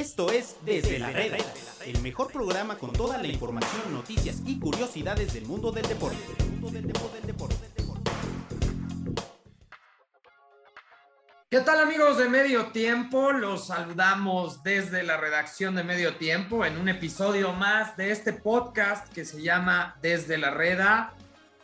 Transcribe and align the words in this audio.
Esto 0.00 0.32
es 0.32 0.56
Desde 0.64 0.98
la 0.98 1.10
Reda, 1.10 1.36
el 1.84 2.00
mejor 2.00 2.32
programa 2.32 2.78
con 2.78 2.90
toda 2.90 3.18
la 3.18 3.26
información, 3.26 3.92
noticias 3.92 4.40
y 4.46 4.58
curiosidades 4.58 5.34
del 5.34 5.44
mundo 5.44 5.72
del 5.72 5.86
deporte. 5.86 6.16
¿Qué 11.50 11.60
tal 11.60 11.80
amigos 11.80 12.16
de 12.16 12.30
Medio 12.30 12.68
Tiempo? 12.68 13.32
Los 13.32 13.66
saludamos 13.66 14.62
desde 14.62 15.02
la 15.02 15.18
redacción 15.18 15.74
de 15.74 15.84
Medio 15.84 16.16
Tiempo 16.16 16.64
en 16.64 16.78
un 16.78 16.88
episodio 16.88 17.52
más 17.52 17.98
de 17.98 18.10
este 18.10 18.32
podcast 18.32 19.12
que 19.12 19.26
se 19.26 19.42
llama 19.42 19.98
Desde 20.00 20.38
la 20.38 20.50
Reda. 20.50 21.12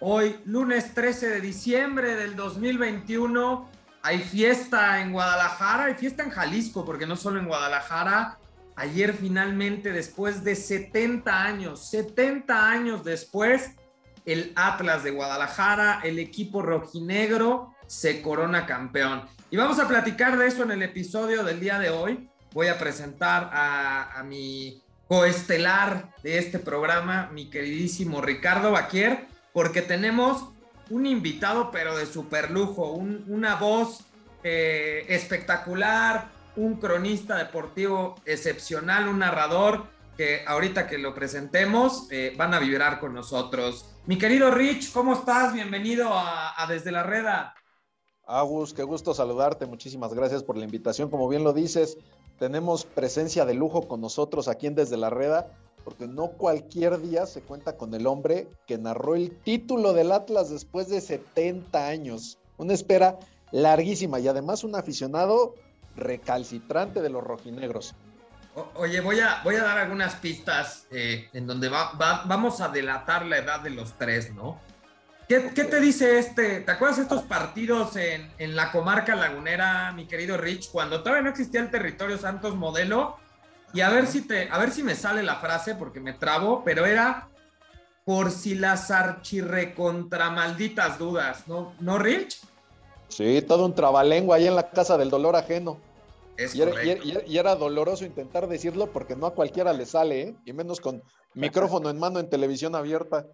Hoy, 0.01 0.37
lunes 0.45 0.93
13 0.93 1.31
de 1.31 1.41
diciembre 1.41 2.17
del 2.17 2.37
2021, 2.37 3.76
hay 4.07 4.21
fiesta 4.21 5.01
en 5.01 5.11
Guadalajara, 5.11 5.87
hay 5.87 5.95
fiesta 5.95 6.23
en 6.23 6.31
Jalisco, 6.31 6.85
porque 6.85 7.09
no 7.09 7.17
solo 7.17 7.41
en 7.41 7.47
Guadalajara. 7.47 8.39
Ayer 8.77 9.13
finalmente, 9.13 9.91
después 9.91 10.45
de 10.45 10.55
70 10.55 11.43
años, 11.43 11.91
70 11.91 12.71
años 12.71 13.03
después, 13.03 13.73
el 14.25 14.53
Atlas 14.55 15.03
de 15.03 15.11
Guadalajara, 15.11 16.03
el 16.05 16.21
equipo 16.21 16.63
rojinegro, 16.63 17.75
se 17.89 18.23
corona 18.23 18.65
campeón. 18.65 19.23
Y 19.51 19.57
vamos 19.57 19.81
a 19.81 19.89
platicar 19.89 20.39
de 20.39 20.47
eso 20.47 20.63
en 20.63 20.71
el 20.71 20.85
episodio 20.85 21.43
del 21.43 21.59
día 21.59 21.81
de 21.81 21.91
hoy. 21.91 22.31
Voy 22.53 22.69
a 22.69 22.79
presentar 22.79 23.51
a, 23.53 24.23
mi 24.25 24.85
coestelar 25.09 26.15
de 26.23 26.39
este 26.39 26.61
programa, 26.61 27.29
mi 27.33 27.51
queridísimo 27.51 28.21
Ricardo 28.21 28.71
Baquier, 28.71 29.27
porque 29.53 29.83
tenemos 29.83 30.53
un 30.91 31.07
invitado, 31.07 31.71
pero 31.71 31.97
de 31.97 32.07
super 32.07 32.51
lujo, 32.51 32.91
una 32.93 33.57
voz 33.57 34.01
eh, 34.43 35.05
espectacular, 35.09 36.31
un 36.57 36.77
cronista 36.77 37.37
deportivo 37.37 38.15
excepcional, 38.25 39.09
un 39.09 39.19
narrador 39.19 39.85
que 40.17 40.45
ahorita 40.47 40.87
que 40.87 40.99
lo 40.99 41.15
presentemos 41.15 42.07
eh, 42.11 42.35
van 42.37 42.55
a 42.55 42.59
vibrar 42.59 43.01
con 43.01 43.13
nosotros. 43.13 43.95
Mi 44.07 44.17
querido 44.17 44.51
Rich, 44.51 44.93
¿cómo 44.93 45.13
estás? 45.13 45.53
Bienvenido 45.53 46.09
a, 46.15 46.61
a 46.63 46.67
Desde 46.67 46.91
la 46.91 47.03
Reda. 47.03 47.55
Agus, 48.25 48.73
qué 48.73 48.83
gusto 48.83 49.15
saludarte, 49.15 49.67
muchísimas 49.67 50.15
gracias 50.15 50.43
por 50.43 50.57
la 50.57 50.65
invitación. 50.65 51.11
Como 51.11 51.29
bien 51.29 51.45
lo 51.45 51.53
dices, 51.53 51.99
tenemos 52.39 52.85
presencia 52.85 53.45
de 53.45 53.55
lujo 53.55 53.87
con 53.87 54.01
nosotros 54.01 54.49
aquí 54.49 54.67
en 54.67 54.75
Desde 54.75 54.97
la 54.97 55.11
Reda 55.11 55.51
porque 55.87 56.09
no 56.09 56.33
cualquier 56.33 57.01
día 57.01 57.27
se 57.27 57.43
cuenta 57.43 57.77
con 57.77 57.95
el 57.95 58.09
hombre 58.09 58.49
que 58.67 58.77
narró 58.77 59.15
el 59.15 59.31
título 59.31 59.93
del 59.93 60.11
Atlas 60.11 60.51
después 60.51 60.89
de 60.89 61.01
70 61.01 61.87
años. 61.87 62.39
Una 62.57 62.75
espera 62.75 63.21
larguísima 63.53 64.19
y 64.19 64.27
además 64.27 64.65
un 64.65 64.75
aficionado 64.75 65.55
recalcitrante 65.95 67.01
de 67.03 67.09
los 67.09 67.23
rojinegros. 67.23 67.95
oye, 68.75 69.01
voy 69.01 69.21
a, 69.21 69.41
voy 69.45 69.55
a 69.55 69.63
dar 69.63 69.79
algunas 69.79 70.17
pistas 70.17 70.89
eh, 70.91 71.29
en 71.33 71.47
donde 71.47 71.69
vamos 71.69 72.61
a 72.61 72.69
delatar 72.69 73.25
la 73.25 73.39
edad 73.39 73.61
de 73.61 73.71
los 73.71 73.97
tres, 73.97 74.35
¿no? 74.35 74.59
¿Qué, 75.29 75.39
te 75.39 75.81
dice 75.81 76.19
este? 76.19 76.63
¿Te 76.63 76.73
acuerdas 76.73 76.97
de 76.97 77.05
estos 77.05 77.23
partidos 77.23 77.95
en, 77.95 78.29
en 78.39 78.57
la 78.57 78.73
comarca 78.73 79.15
lagunera, 79.15 79.93
mi 79.93 80.07
querido 80.07 80.37
Rich, 80.37 80.69
cuando 80.73 81.05
todavía 81.05 81.23
no 81.23 81.31
existía 81.31 81.61
el 81.61 81.71
territorio 81.71 82.19
Santos 82.19 82.57
modelo? 82.57 83.19
Y 83.73 83.81
a 83.81 83.91
ver 83.91 84.07
si 84.07 84.23
te, 84.23 84.49
a 84.51 84.59
ver 84.59 84.71
si 84.71 84.83
me 84.83 84.95
sale 84.95 85.23
la 85.23 85.37
frase 85.37 85.75
porque 85.75 86.01
me 86.01 86.13
trabo, 86.13 86.63
pero 86.65 86.87
era 86.87 87.29
por 88.05 88.31
si 88.31 88.55
las 88.55 88.91
archirrecontra 88.91 90.31
malditas 90.31 90.99
dudas, 90.99 91.49
¿no? 91.49 91.75
¿No, 91.81 91.99
Rich? 91.99 92.41
Sí, 93.09 93.43
todo 93.43 93.67
un 93.67 93.75
trabalengua 93.75 94.37
ahí 94.37 94.47
en 94.47 94.55
la 94.55 94.71
casa 94.71 94.97
del 94.97 95.11
dolor 95.11 95.37
ajeno. 95.37 95.79
Es 96.37 96.55
y, 96.55 96.63
era, 96.63 96.85
y, 96.85 97.39
era, 97.39 97.55
doloroso 97.57 98.05
intentar 98.05 98.47
decirlo 98.47 98.93
porque 98.93 99.17
no 99.17 99.27
a 99.27 99.35
cualquiera 99.35 99.73
le 99.73 99.87
sale, 99.87 100.21
¿eh? 100.21 100.37
y 100.45 100.53
menos 100.53 100.81
con 100.81 101.03
micrófono 101.35 101.89
en 101.89 101.99
mano 101.99 102.21
en 102.21 102.29
televisión 102.29 102.75
abierta. 102.75 103.27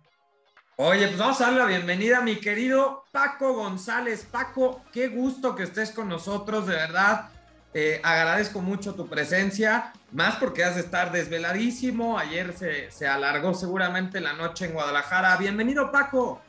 Oye, 0.76 1.06
pues 1.06 1.18
vamos 1.18 1.40
a 1.40 1.44
darle 1.44 1.58
la 1.58 1.66
bienvenida 1.66 2.18
a 2.18 2.22
mi 2.22 2.36
querido 2.36 3.04
Paco 3.12 3.54
González. 3.54 4.26
Paco, 4.30 4.82
qué 4.92 5.08
gusto 5.08 5.54
que 5.54 5.64
estés 5.64 5.90
con 5.90 6.08
nosotros, 6.08 6.66
de 6.66 6.74
verdad. 6.74 7.28
Eh, 7.74 8.00
agradezco 8.02 8.60
mucho 8.60 8.94
tu 8.94 9.08
presencia, 9.08 9.94
más 10.10 10.36
porque 10.36 10.62
has 10.62 10.74
de 10.74 10.82
estar 10.82 11.10
desveladísimo. 11.10 12.18
Ayer 12.18 12.52
se, 12.52 12.90
se, 12.90 13.06
alargó 13.06 13.54
seguramente 13.54 14.20
la 14.20 14.34
noche 14.34 14.66
en 14.66 14.74
Guadalajara. 14.74 15.36
Bienvenido, 15.38 15.90
Paco. 15.90 16.42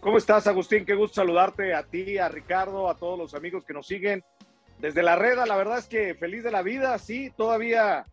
¿Cómo 0.00 0.18
estás, 0.18 0.46
Agustín? 0.46 0.86
Qué 0.86 0.94
gusto 0.94 1.16
saludarte 1.16 1.74
a 1.74 1.82
ti, 1.82 2.16
a 2.16 2.28
Ricardo, 2.28 2.88
a 2.88 2.96
todos 2.96 3.18
los 3.18 3.34
amigos 3.34 3.64
que 3.64 3.72
nos 3.72 3.88
siguen 3.88 4.22
desde 4.78 5.02
la 5.02 5.16
reda. 5.16 5.46
La 5.46 5.56
verdad 5.56 5.78
es 5.78 5.86
que 5.86 6.14
feliz 6.14 6.44
de 6.44 6.52
la 6.52 6.62
vida, 6.62 6.96
sí, 6.98 7.32
todavía 7.36 8.06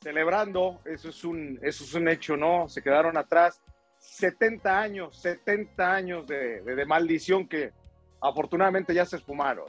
celebrando. 0.00 0.80
Eso 0.84 1.08
es 1.08 1.24
un, 1.24 1.58
eso 1.60 1.82
es 1.82 1.94
un 1.94 2.06
hecho, 2.06 2.36
¿no? 2.36 2.68
Se 2.68 2.82
quedaron 2.82 3.16
atrás 3.16 3.60
70 3.98 4.80
años, 4.80 5.20
70 5.20 5.92
años 5.92 6.26
de, 6.28 6.62
de, 6.62 6.76
de 6.76 6.86
maldición 6.86 7.48
que 7.48 7.72
afortunadamente 8.20 8.94
ya 8.94 9.04
se 9.04 9.16
esfumaron. 9.16 9.66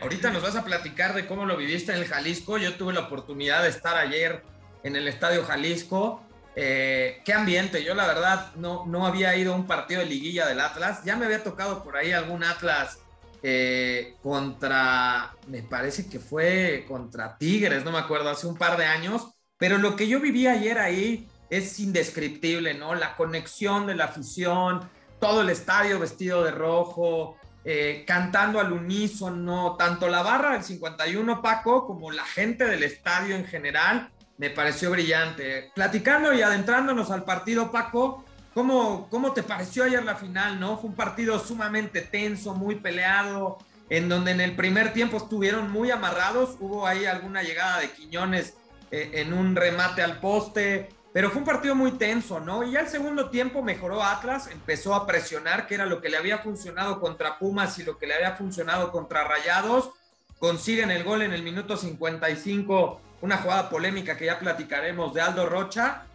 Ahorita 0.00 0.30
nos 0.30 0.42
vas 0.42 0.56
a 0.56 0.64
platicar 0.64 1.14
de 1.14 1.26
cómo 1.26 1.44
lo 1.44 1.56
viviste 1.56 1.92
en 1.92 1.98
el 1.98 2.06
Jalisco. 2.06 2.58
Yo 2.58 2.74
tuve 2.74 2.92
la 2.92 3.00
oportunidad 3.00 3.62
de 3.62 3.68
estar 3.68 3.96
ayer 3.96 4.42
en 4.82 4.96
el 4.96 5.08
Estadio 5.08 5.44
Jalisco. 5.44 6.22
Eh, 6.54 7.20
qué 7.24 7.32
ambiente. 7.32 7.84
Yo 7.84 7.94
la 7.94 8.06
verdad 8.06 8.54
no, 8.56 8.84
no 8.86 9.06
había 9.06 9.36
ido 9.36 9.52
a 9.52 9.56
un 9.56 9.66
partido 9.66 10.00
de 10.00 10.06
liguilla 10.06 10.46
del 10.46 10.60
Atlas. 10.60 11.04
Ya 11.04 11.16
me 11.16 11.26
había 11.26 11.42
tocado 11.42 11.82
por 11.82 11.96
ahí 11.96 12.12
algún 12.12 12.44
Atlas 12.44 12.98
eh, 13.44 14.14
contra, 14.22 15.34
me 15.48 15.62
parece 15.62 16.08
que 16.08 16.20
fue 16.20 16.84
contra 16.86 17.36
Tigres, 17.36 17.84
no 17.84 17.90
me 17.90 17.98
acuerdo, 17.98 18.30
hace 18.30 18.46
un 18.46 18.56
par 18.56 18.76
de 18.76 18.84
años. 18.84 19.28
Pero 19.58 19.78
lo 19.78 19.96
que 19.96 20.08
yo 20.08 20.20
viví 20.20 20.46
ayer 20.46 20.78
ahí 20.78 21.28
es 21.50 21.78
indescriptible, 21.80 22.74
¿no? 22.74 22.94
La 22.94 23.16
conexión 23.16 23.86
de 23.86 23.94
la 23.94 24.06
afición, 24.06 24.88
todo 25.20 25.42
el 25.42 25.50
estadio 25.50 25.98
vestido 25.98 26.42
de 26.44 26.50
rojo, 26.50 27.36
eh, 27.64 28.04
cantando 28.06 28.58
al 28.58 28.72
unísono, 28.72 29.76
tanto 29.76 30.08
la 30.08 30.22
barra 30.22 30.52
del 30.52 30.64
51 30.64 31.40
Paco 31.42 31.86
como 31.86 32.10
la 32.10 32.24
gente 32.24 32.64
del 32.64 32.82
estadio 32.82 33.36
en 33.36 33.46
general, 33.46 34.10
me 34.38 34.50
pareció 34.50 34.90
brillante. 34.90 35.70
Platicando 35.74 36.32
y 36.32 36.42
adentrándonos 36.42 37.10
al 37.10 37.24
partido 37.24 37.70
Paco, 37.70 38.24
¿cómo, 38.54 39.08
cómo 39.10 39.32
te 39.32 39.42
pareció 39.42 39.84
ayer 39.84 40.02
la 40.02 40.16
final? 40.16 40.58
¿no? 40.58 40.78
Fue 40.78 40.90
un 40.90 40.96
partido 40.96 41.38
sumamente 41.38 42.00
tenso, 42.00 42.54
muy 42.54 42.76
peleado, 42.76 43.58
en 43.88 44.08
donde 44.08 44.32
en 44.32 44.40
el 44.40 44.56
primer 44.56 44.92
tiempo 44.92 45.18
estuvieron 45.18 45.70
muy 45.70 45.90
amarrados, 45.90 46.56
hubo 46.60 46.86
ahí 46.86 47.04
alguna 47.04 47.42
llegada 47.42 47.78
de 47.78 47.90
Quiñones 47.90 48.54
eh, 48.90 49.10
en 49.14 49.32
un 49.32 49.54
remate 49.54 50.02
al 50.02 50.18
poste, 50.18 50.88
pero 51.12 51.30
fue 51.30 51.40
un 51.40 51.46
partido 51.46 51.74
muy 51.74 51.92
tenso, 51.92 52.40
¿no? 52.40 52.64
Y 52.64 52.76
al 52.76 52.88
segundo 52.88 53.28
tiempo 53.28 53.62
mejoró 53.62 54.02
Atlas, 54.02 54.48
empezó 54.50 54.94
a 54.94 55.06
presionar, 55.06 55.66
que 55.66 55.74
era 55.74 55.84
lo 55.84 56.00
que 56.00 56.08
le 56.08 56.16
había 56.16 56.38
funcionado 56.38 57.00
contra 57.00 57.38
Pumas 57.38 57.78
y 57.78 57.84
lo 57.84 57.98
que 57.98 58.06
le 58.06 58.14
había 58.14 58.32
funcionado 58.32 58.90
contra 58.90 59.24
Rayados. 59.24 59.90
Consiguen 60.38 60.90
el 60.90 61.04
gol 61.04 61.22
en 61.22 61.32
el 61.32 61.42
minuto 61.42 61.76
55, 61.76 63.00
una 63.20 63.36
jugada 63.36 63.68
polémica 63.68 64.16
que 64.16 64.26
ya 64.26 64.38
platicaremos 64.38 65.12
de 65.12 65.20
Aldo 65.20 65.46
Rocha, 65.46 66.06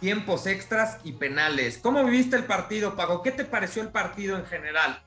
tiempos 0.00 0.46
extras 0.46 0.98
y 1.02 1.12
penales. 1.12 1.78
¿Cómo 1.78 2.04
viviste 2.04 2.36
el 2.36 2.44
partido, 2.44 2.94
Pago? 2.94 3.22
¿Qué 3.22 3.32
te 3.32 3.44
pareció 3.44 3.82
el 3.82 3.88
partido 3.88 4.36
en 4.36 4.44
general? 4.44 5.02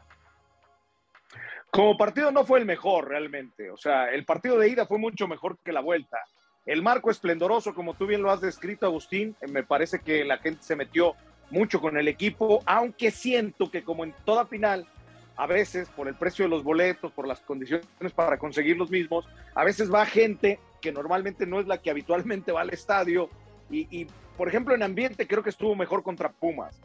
Como 1.69 1.97
partido 1.97 2.31
no 2.31 2.45
fue 2.45 2.59
el 2.59 2.65
mejor 2.65 3.09
realmente, 3.09 3.69
o 3.69 3.77
sea, 3.77 4.09
el 4.09 4.23
partido 4.23 4.57
de 4.57 4.69
ida 4.69 4.87
fue 4.87 4.97
mucho 4.97 5.27
mejor 5.27 5.57
que 5.63 5.73
la 5.73 5.81
vuelta. 5.81 6.17
El 6.65 6.81
marco 6.81 7.11
esplendoroso, 7.11 7.75
como 7.75 7.93
tú 7.93 8.07
bien 8.07 8.23
lo 8.23 8.31
has 8.31 8.41
descrito, 8.41 8.87
Agustín, 8.87 9.35
me 9.49 9.63
parece 9.63 9.99
que 9.99 10.25
la 10.25 10.39
gente 10.39 10.63
se 10.63 10.75
metió 10.75 11.15
mucho 11.51 11.79
con 11.79 11.95
el 11.95 12.07
equipo, 12.07 12.61
aunque 12.65 13.11
siento 13.11 13.69
que 13.69 13.83
como 13.83 14.03
en 14.03 14.15
toda 14.25 14.47
final, 14.47 14.87
a 15.35 15.45
veces 15.45 15.89
por 15.89 16.07
el 16.07 16.15
precio 16.15 16.45
de 16.45 16.49
los 16.49 16.63
boletos, 16.63 17.11
por 17.11 17.27
las 17.27 17.39
condiciones 17.41 17.85
para 18.15 18.39
conseguir 18.39 18.77
los 18.77 18.89
mismos, 18.89 19.27
a 19.53 19.63
veces 19.63 19.93
va 19.93 20.05
gente 20.07 20.59
que 20.81 20.91
normalmente 20.91 21.45
no 21.45 21.59
es 21.59 21.67
la 21.67 21.77
que 21.81 21.91
habitualmente 21.91 22.51
va 22.51 22.61
al 22.61 22.71
estadio 22.71 23.29
y, 23.69 24.05
por 24.37 24.47
ejemplo, 24.47 24.73
en 24.73 24.83
ambiente 24.83 25.27
creo 25.27 25.43
que 25.43 25.49
estuvo 25.49 25.75
mejor 25.75 26.01
contra 26.01 26.31
Pumas. 26.31 26.79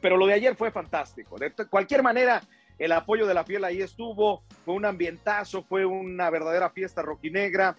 Pero 0.00 0.16
lo 0.16 0.26
de 0.26 0.34
ayer 0.34 0.54
fue 0.56 0.70
fantástico. 0.70 1.36
De 1.38 1.52
cualquier 1.68 2.02
manera, 2.02 2.42
el 2.78 2.92
apoyo 2.92 3.26
de 3.26 3.34
la 3.34 3.44
fiel 3.44 3.64
ahí 3.64 3.82
estuvo, 3.82 4.42
fue 4.64 4.74
un 4.74 4.84
ambientazo, 4.84 5.62
fue 5.62 5.84
una 5.84 6.30
verdadera 6.30 6.70
fiesta 6.70 7.02
rojinegra 7.02 7.76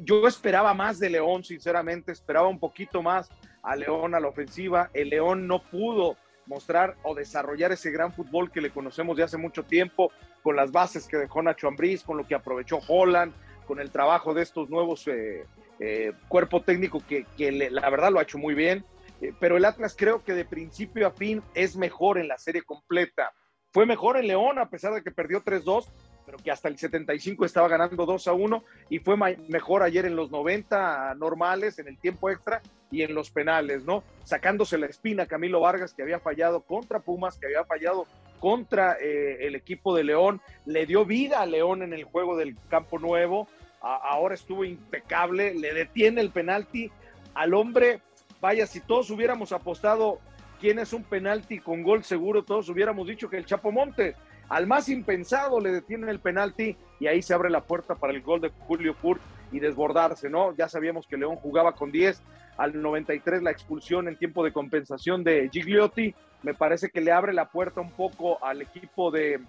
yo 0.00 0.26
esperaba 0.26 0.74
más 0.74 0.98
de 0.98 1.10
León, 1.10 1.44
sinceramente, 1.44 2.12
esperaba 2.12 2.48
un 2.48 2.58
poquito 2.58 3.02
más 3.02 3.30
a 3.62 3.76
León 3.76 4.14
a 4.14 4.20
la 4.20 4.28
ofensiva. 4.28 4.90
El 4.94 5.10
León 5.10 5.46
no 5.46 5.62
pudo 5.62 6.16
mostrar 6.46 6.96
o 7.02 7.14
desarrollar 7.14 7.72
ese 7.72 7.90
gran 7.90 8.12
fútbol 8.12 8.50
que 8.50 8.60
le 8.60 8.70
conocemos 8.70 9.16
de 9.16 9.22
hace 9.22 9.36
mucho 9.36 9.64
tiempo, 9.64 10.12
con 10.42 10.56
las 10.56 10.72
bases 10.72 11.08
que 11.08 11.16
dejó 11.16 11.42
Nacho 11.42 11.68
Ambriz, 11.68 12.02
con 12.02 12.16
lo 12.16 12.26
que 12.26 12.34
aprovechó 12.34 12.80
Holland, 12.86 13.32
con 13.66 13.80
el 13.80 13.90
trabajo 13.90 14.34
de 14.34 14.42
estos 14.42 14.68
nuevos 14.68 15.08
eh, 15.08 15.46
eh, 15.80 16.12
cuerpo 16.28 16.62
técnico 16.62 17.02
que, 17.06 17.26
la 17.70 17.88
verdad 17.90 18.12
lo 18.12 18.18
ha 18.18 18.24
hecho 18.24 18.38
muy 18.38 18.54
bien. 18.54 18.84
Eh, 19.20 19.32
pero 19.40 19.56
el 19.56 19.64
Atlas 19.64 19.94
creo 19.96 20.22
que 20.22 20.34
de 20.34 20.44
principio 20.44 21.06
a 21.06 21.10
fin 21.10 21.42
es 21.54 21.76
mejor 21.76 22.18
en 22.18 22.28
la 22.28 22.38
serie 22.38 22.62
completa. 22.62 23.32
Fue 23.72 23.86
mejor 23.86 24.16
en 24.16 24.26
León, 24.26 24.58
a 24.58 24.68
pesar 24.68 24.92
de 24.94 25.02
que 25.02 25.10
perdió 25.10 25.42
3-2, 25.42 25.86
pero 26.24 26.38
que 26.38 26.50
hasta 26.50 26.68
el 26.68 26.78
75 26.78 27.44
estaba 27.44 27.68
ganando 27.68 28.06
2 28.06 28.28
a 28.28 28.32
1 28.32 28.64
y 28.90 28.98
fue 28.98 29.16
mejor 29.48 29.82
ayer 29.82 30.06
en 30.06 30.16
los 30.16 30.30
90 30.30 31.14
normales, 31.16 31.78
en 31.78 31.88
el 31.88 31.98
tiempo 31.98 32.30
extra 32.30 32.62
y 32.90 33.02
en 33.02 33.14
los 33.14 33.30
penales, 33.30 33.84
¿no? 33.84 34.04
Sacándose 34.24 34.78
la 34.78 34.86
espina 34.86 35.26
Camilo 35.26 35.60
Vargas, 35.60 35.94
que 35.94 36.02
había 36.02 36.20
fallado 36.20 36.62
contra 36.62 37.00
Pumas, 37.00 37.38
que 37.38 37.46
había 37.46 37.64
fallado 37.64 38.06
contra 38.40 38.96
eh, 39.00 39.46
el 39.46 39.54
equipo 39.54 39.96
de 39.96 40.04
León, 40.04 40.40
le 40.66 40.86
dio 40.86 41.04
vida 41.04 41.40
a 41.40 41.46
León 41.46 41.82
en 41.82 41.92
el 41.92 42.04
juego 42.04 42.36
del 42.36 42.56
Campo 42.68 42.98
Nuevo, 42.98 43.48
ahora 43.80 44.34
estuvo 44.34 44.64
impecable, 44.64 45.54
le 45.54 45.74
detiene 45.74 46.20
el 46.20 46.30
penalti 46.30 46.90
al 47.34 47.52
hombre, 47.54 48.00
vaya, 48.40 48.66
si 48.66 48.80
todos 48.80 49.10
hubiéramos 49.10 49.52
apostado 49.52 50.20
quién 50.60 50.78
es 50.78 50.92
un 50.92 51.04
penalti 51.04 51.58
con 51.58 51.82
gol 51.82 52.04
seguro, 52.04 52.44
todos 52.44 52.68
hubiéramos 52.68 53.06
dicho 53.06 53.28
que 53.28 53.36
el 53.36 53.44
Chapo 53.44 53.72
Montes, 53.72 54.16
al 54.48 54.66
más 54.66 54.88
impensado 54.88 55.60
le 55.60 55.72
detiene 55.72 56.10
el 56.10 56.20
penalti 56.20 56.76
y 57.00 57.06
ahí 57.06 57.22
se 57.22 57.34
abre 57.34 57.50
la 57.50 57.62
puerta 57.62 57.94
para 57.94 58.12
el 58.12 58.22
gol 58.22 58.40
de 58.40 58.50
Julio 58.66 58.94
Furt 58.94 59.20
y 59.52 59.60
desbordarse, 59.60 60.28
¿no? 60.28 60.54
Ya 60.56 60.68
sabíamos 60.68 61.06
que 61.06 61.16
León 61.16 61.36
jugaba 61.36 61.72
con 61.72 61.92
10, 61.92 62.22
al 62.56 62.80
93 62.80 63.42
la 63.42 63.50
expulsión 63.50 64.08
en 64.08 64.16
tiempo 64.16 64.44
de 64.44 64.52
compensación 64.52 65.24
de 65.24 65.48
Gigliotti, 65.52 66.14
me 66.42 66.54
parece 66.54 66.90
que 66.90 67.00
le 67.00 67.10
abre 67.10 67.32
la 67.32 67.50
puerta 67.50 67.80
un 67.80 67.90
poco 67.90 68.44
al 68.44 68.62
equipo 68.62 69.10
de 69.10 69.40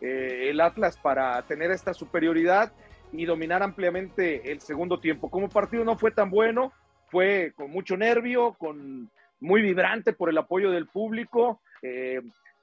eh, 0.00 0.50
el 0.50 0.60
Atlas 0.60 0.96
para 0.96 1.40
tener 1.42 1.70
esta 1.70 1.94
superioridad 1.94 2.72
y 3.12 3.24
dominar 3.24 3.62
ampliamente 3.62 4.52
el 4.52 4.60
segundo 4.60 5.00
tiempo. 5.00 5.30
Como 5.30 5.48
partido 5.48 5.84
no 5.84 5.96
fue 5.96 6.10
tan 6.10 6.30
bueno, 6.30 6.72
fue 7.08 7.52
con 7.56 7.70
mucho 7.70 7.96
nervio, 7.96 8.54
con 8.54 9.10
muy 9.40 9.62
vibrante 9.62 10.12
por 10.12 10.28
el 10.28 10.38
apoyo 10.38 10.70
del 10.70 10.86
público, 10.86 11.60
eh, 11.82 12.20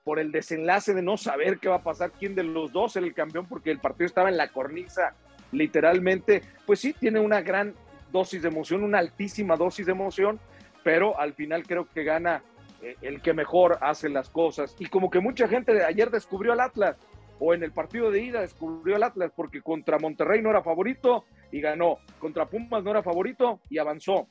por 0.09 0.17
el 0.17 0.31
desenlace 0.31 0.95
de 0.95 1.03
no 1.03 1.17
saber 1.17 1.59
qué 1.59 1.69
va 1.69 1.75
a 1.75 1.83
pasar, 1.83 2.11
quién 2.11 2.33
de 2.33 2.44
los 2.44 2.71
dos 2.71 2.95
era 2.95 3.06
el 3.06 3.13
campeón, 3.13 3.45
porque 3.45 3.69
el 3.69 3.77
partido 3.77 4.07
estaba 4.07 4.27
en 4.27 4.38
la 4.38 4.47
cornisa, 4.47 5.13
literalmente. 5.51 6.41
Pues 6.65 6.79
sí, 6.79 6.94
tiene 6.94 7.19
una 7.19 7.41
gran 7.41 7.75
dosis 8.11 8.41
de 8.41 8.47
emoción, 8.47 8.83
una 8.83 8.97
altísima 8.97 9.56
dosis 9.56 9.85
de 9.85 9.91
emoción, 9.91 10.39
pero 10.83 11.19
al 11.19 11.35
final 11.35 11.61
creo 11.61 11.88
que 11.94 12.03
gana 12.03 12.41
eh, 12.81 12.95
el 13.03 13.21
que 13.21 13.35
mejor 13.35 13.77
hace 13.81 14.09
las 14.09 14.31
cosas. 14.31 14.75
Y 14.79 14.88
como 14.88 15.11
que 15.11 15.19
mucha 15.19 15.47
gente 15.47 15.85
ayer 15.85 16.09
descubrió 16.09 16.53
al 16.53 16.62
Atlas, 16.62 16.97
o 17.38 17.53
en 17.53 17.62
el 17.62 17.71
partido 17.71 18.09
de 18.09 18.23
ida 18.23 18.41
descubrió 18.41 18.95
al 18.95 19.03
Atlas 19.03 19.31
porque 19.35 19.62
contra 19.62 20.00
Monterrey 20.00 20.41
no 20.41 20.50
era 20.50 20.63
favorito 20.63 21.25
y 21.51 21.62
ganó, 21.62 22.00
contra 22.17 22.47
Pumas 22.47 22.83
no 22.83 22.89
era 22.89 23.03
favorito 23.03 23.59
y 23.69 23.77
avanzó. 23.77 24.27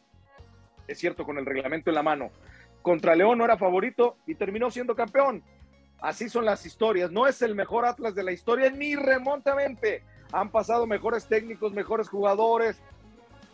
Es 0.89 0.99
cierto, 0.99 1.25
con 1.25 1.39
el 1.39 1.47
reglamento 1.47 1.89
en 1.91 1.95
la 1.95 2.03
mano. 2.03 2.33
Contra 2.83 3.15
León 3.15 3.39
no 3.39 3.45
era 3.45 3.57
favorito 3.57 4.17
y 4.27 4.35
terminó 4.35 4.73
siendo 4.73 4.97
campeón. 4.97 5.45
Así 6.01 6.29
son 6.29 6.45
las 6.45 6.65
historias. 6.65 7.11
No 7.11 7.27
es 7.27 7.43
el 7.43 7.55
mejor 7.55 7.85
Atlas 7.85 8.15
de 8.15 8.23
la 8.23 8.33
historia 8.33 8.71
ni 8.71 8.95
remontamente. 8.95 10.03
Han 10.33 10.51
pasado 10.51 10.87
mejores 10.87 11.27
técnicos, 11.27 11.73
mejores 11.73 12.09
jugadores. 12.09 12.77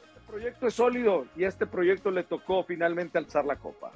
Este 0.08 0.20
proyecto 0.26 0.66
es 0.66 0.74
sólido 0.74 1.26
y 1.36 1.44
este 1.44 1.66
proyecto 1.66 2.10
le 2.10 2.24
tocó 2.24 2.64
finalmente 2.64 3.18
alzar 3.18 3.44
la 3.44 3.56
copa. 3.56 3.92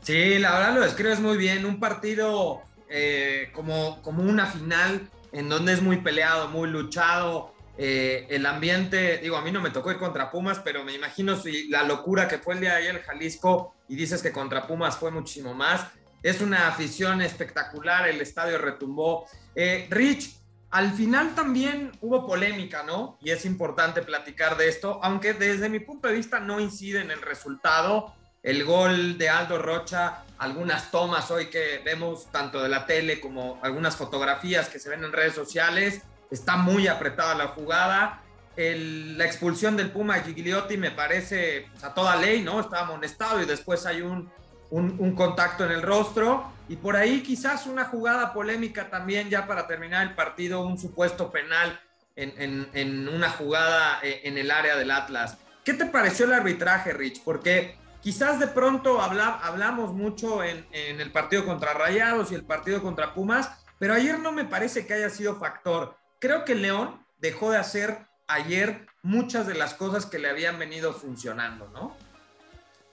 Sí, 0.00 0.38
la 0.38 0.52
verdad 0.52 0.74
lo 0.74 0.80
describes 0.82 1.20
muy 1.20 1.36
bien. 1.36 1.66
Un 1.66 1.80
partido 1.80 2.62
eh, 2.88 3.50
como, 3.52 4.00
como 4.02 4.22
una 4.22 4.46
final 4.46 5.10
en 5.32 5.48
donde 5.48 5.72
es 5.72 5.82
muy 5.82 5.98
peleado, 5.98 6.48
muy 6.48 6.70
luchado. 6.70 7.54
Eh, 7.76 8.26
el 8.30 8.46
ambiente, 8.46 9.18
digo, 9.18 9.36
a 9.36 9.42
mí 9.42 9.52
no 9.52 9.60
me 9.60 9.70
tocó 9.70 9.90
ir 9.90 9.98
contra 9.98 10.30
Pumas, 10.30 10.60
pero 10.60 10.82
me 10.82 10.94
imagino 10.94 11.36
si 11.36 11.68
la 11.68 11.82
locura 11.82 12.26
que 12.26 12.38
fue 12.38 12.54
el 12.54 12.60
día 12.60 12.70
de 12.70 12.76
ayer 12.76 12.96
el 12.96 13.02
Jalisco 13.02 13.74
y 13.88 13.96
dices 13.96 14.22
que 14.22 14.32
contra 14.32 14.66
Pumas 14.66 14.96
fue 14.96 15.10
muchísimo 15.10 15.52
más. 15.52 15.86
Es 16.22 16.40
una 16.40 16.68
afición 16.68 17.22
espectacular, 17.22 18.08
el 18.08 18.20
estadio 18.20 18.58
retumbó. 18.58 19.26
Eh, 19.54 19.86
Rich, 19.90 20.36
al 20.70 20.92
final 20.92 21.34
también 21.34 21.92
hubo 22.00 22.26
polémica, 22.26 22.82
¿no? 22.82 23.18
Y 23.20 23.30
es 23.30 23.44
importante 23.44 24.02
platicar 24.02 24.56
de 24.56 24.68
esto, 24.68 24.98
aunque 25.02 25.32
desde 25.32 25.68
mi 25.68 25.80
punto 25.80 26.08
de 26.08 26.14
vista 26.14 26.40
no 26.40 26.60
incide 26.60 27.00
en 27.00 27.10
el 27.10 27.22
resultado 27.22 28.14
el 28.46 28.64
gol 28.64 29.18
de 29.18 29.28
Aldo 29.28 29.58
Rocha, 29.58 30.22
algunas 30.38 30.92
tomas 30.92 31.32
hoy 31.32 31.46
que 31.46 31.80
vemos 31.84 32.30
tanto 32.30 32.62
de 32.62 32.68
la 32.68 32.86
tele 32.86 33.20
como 33.20 33.58
algunas 33.60 33.96
fotografías 33.96 34.68
que 34.68 34.78
se 34.78 34.88
ven 34.88 35.02
en 35.02 35.12
redes 35.12 35.34
sociales, 35.34 36.02
está 36.30 36.56
muy 36.56 36.86
apretada 36.86 37.34
la 37.34 37.48
jugada. 37.48 38.22
la 38.56 39.24
expulsión 39.24 39.76
del 39.76 39.90
Puma 39.90 40.20
Gigliotti 40.20 40.76
me 40.76 40.92
parece 40.92 41.66
pues, 41.72 41.82
a 41.82 41.92
toda 41.92 42.14
ley, 42.14 42.40
¿no? 42.40 42.60
Estaba 42.60 42.82
amonestado 42.82 43.42
y 43.42 43.46
después 43.46 43.84
hay 43.84 44.02
un, 44.02 44.30
un, 44.70 45.14
contacto 45.14 45.64
en 45.64 45.72
el 45.72 45.82
rostro. 45.82 46.52
Y 46.68 46.76
por 46.76 46.96
ahí 46.96 47.22
quizás 47.22 47.66
una 47.66 47.84
jugada 47.84 48.32
polémica 48.32 48.90
también 48.90 49.28
ya 49.30 49.46
para 49.46 49.66
terminar 49.66 50.06
el 50.06 50.14
partido, 50.14 50.66
un 50.66 50.78
supuesto 50.78 51.30
penal 51.30 51.80
en, 52.16 52.68
en 52.72 53.08
una 53.08 53.30
jugada 53.30 54.00
eh, 54.02 54.22
en 54.24 54.38
el 54.38 54.50
área 54.50 54.76
del 54.76 54.90
Atlas. 54.90 55.38
¿Qué 55.64 55.74
te 55.74 55.86
pareció 55.86 56.26
el 56.26 56.32
arbitraje, 56.32 56.92
Rich? 56.92 57.22
Porque 57.24 57.76
Quizás 58.06 58.38
de 58.38 58.46
pronto 58.46 59.00
hablamos 59.02 59.92
mucho 59.92 60.44
en, 60.44 60.64
el 60.72 61.10
partido 61.10 61.44
contra 61.44 61.74
Rayados 61.74 62.30
y 62.30 62.36
el 62.36 62.44
partido 62.44 62.80
contra 62.80 63.12
Pumas, 63.14 63.50
pero 63.80 63.94
ayer 63.94 64.20
no 64.20 64.30
me 64.30 64.44
parece 64.44 64.86
que 64.86 64.94
haya 64.94 65.10
sido 65.10 65.40
factor. 65.40 65.96
Creo 66.20 66.44
que 66.44 66.54
León 66.54 67.04
dejó 67.18 67.50
de 67.50 67.58
hacer 67.58 68.06
ayer 68.28 68.86
muchas 69.02 69.48
de 69.48 69.54
las 69.54 69.74
cosas 69.74 70.06
que 70.06 70.20
le 70.20 70.30
habían 70.30 70.56
venido 70.56 70.92
funcionando, 70.92 71.68
¿no? 71.70 71.96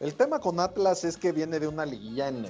El 0.03 0.15
tema 0.15 0.39
con 0.39 0.59
Atlas 0.59 1.05
es 1.05 1.15
que 1.15 1.31
viene 1.31 1.61
de 1.61 1.67
una 1.69 1.85
liguilla 1.85 2.27
en, 2.27 2.43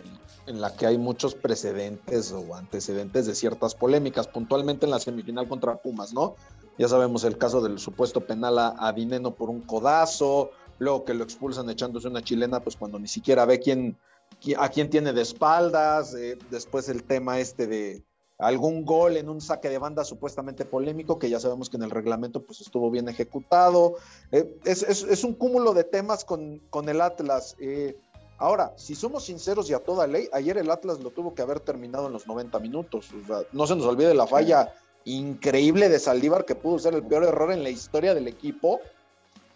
la 0.60 0.76
que 0.76 0.88
hay 0.88 0.98
muchos 0.98 1.36
precedentes 1.36 2.32
o 2.32 2.56
antecedentes 2.56 3.28
de 3.28 3.36
ciertas 3.36 3.76
polémicas, 3.76 4.28
puntualmente 4.28 4.88
en 4.88 4.90
la 4.90 5.00
semifinal 5.00 5.48
contra 5.48 5.76
Pumas, 5.76 6.16
¿no? 6.16 6.36
Ya 6.80 6.88
sabemos 6.88 7.24
el 7.26 7.38
caso 7.38 7.62
del 7.62 7.78
supuesto 7.78 8.22
penal 8.22 8.58
a, 8.58 8.76
a 8.80 8.92
Dineno 8.92 9.36
por 9.36 9.52
un 9.52 9.62
codazo, 9.62 10.50
luego 10.80 11.06
que 11.06 11.14
lo 11.14 11.24
expulsan 11.24 11.70
echándose 11.70 12.08
una 12.08 12.24
chilena, 12.24 12.60
pues 12.60 12.76
cuando 12.76 12.98
ni 12.98 13.08
siquiera 13.08 13.46
ve 13.46 13.60
quién, 13.60 14.00
a 14.58 14.70
quién 14.70 14.90
tiene 14.90 15.14
de 15.14 15.22
espaldas, 15.22 16.16
eh, 16.16 16.40
después 16.50 16.90
el 16.90 17.04
tema 17.04 17.38
este 17.38 17.68
de 17.68 18.04
algún 18.38 18.86
gol 18.86 19.18
en 19.18 19.30
un 19.30 19.42
saque 19.42 19.70
de 19.70 19.78
banda 19.78 20.04
supuestamente 20.04 20.66
polémico, 20.66 21.20
que 21.20 21.30
ya 21.30 21.40
sabemos 21.40 21.70
que 21.70 21.78
en 21.78 21.84
el 21.84 21.92
reglamento 21.92 22.44
pues 22.44 22.62
estuvo 22.62 22.90
bien 22.90 23.08
ejecutado, 23.08 23.96
eh, 24.32 24.58
es, 24.66 25.24
un 25.24 25.34
cúmulo 25.34 25.74
de 25.74 25.84
temas 25.84 26.26
con, 26.26 26.60
con 26.70 26.90
el 26.90 27.02
Atlas. 27.02 27.56
Eh, 27.60 27.98
ahora, 28.38 28.74
si 28.76 28.96
somos 28.96 29.26
sinceros 29.26 29.70
y 29.70 29.74
a 29.74 29.80
toda 29.80 30.08
ley, 30.08 30.28
ayer 30.34 30.58
el 30.58 30.72
Atlas 30.72 31.00
lo 31.00 31.12
tuvo 31.12 31.34
que 31.34 31.42
haber 31.42 31.60
terminado 31.60 32.08
en 32.08 32.14
los 32.14 32.28
90 32.28 32.60
minutos, 32.60 33.10
no 33.52 33.68
se 33.68 33.76
nos 33.76 33.86
olvide 33.86 34.14
la 34.14 34.28
falla 34.28 34.74
increíble 35.06 35.90
de 35.90 36.00
Saldívar, 36.00 36.46
que 36.46 36.56
pudo 36.56 36.80
ser 36.80 36.94
el 36.94 37.04
peor 37.04 37.24
error 37.24 37.52
en 37.52 37.64
la 37.64 37.70
historia 37.70 38.14
del 38.14 38.28
equipo, 38.28 38.80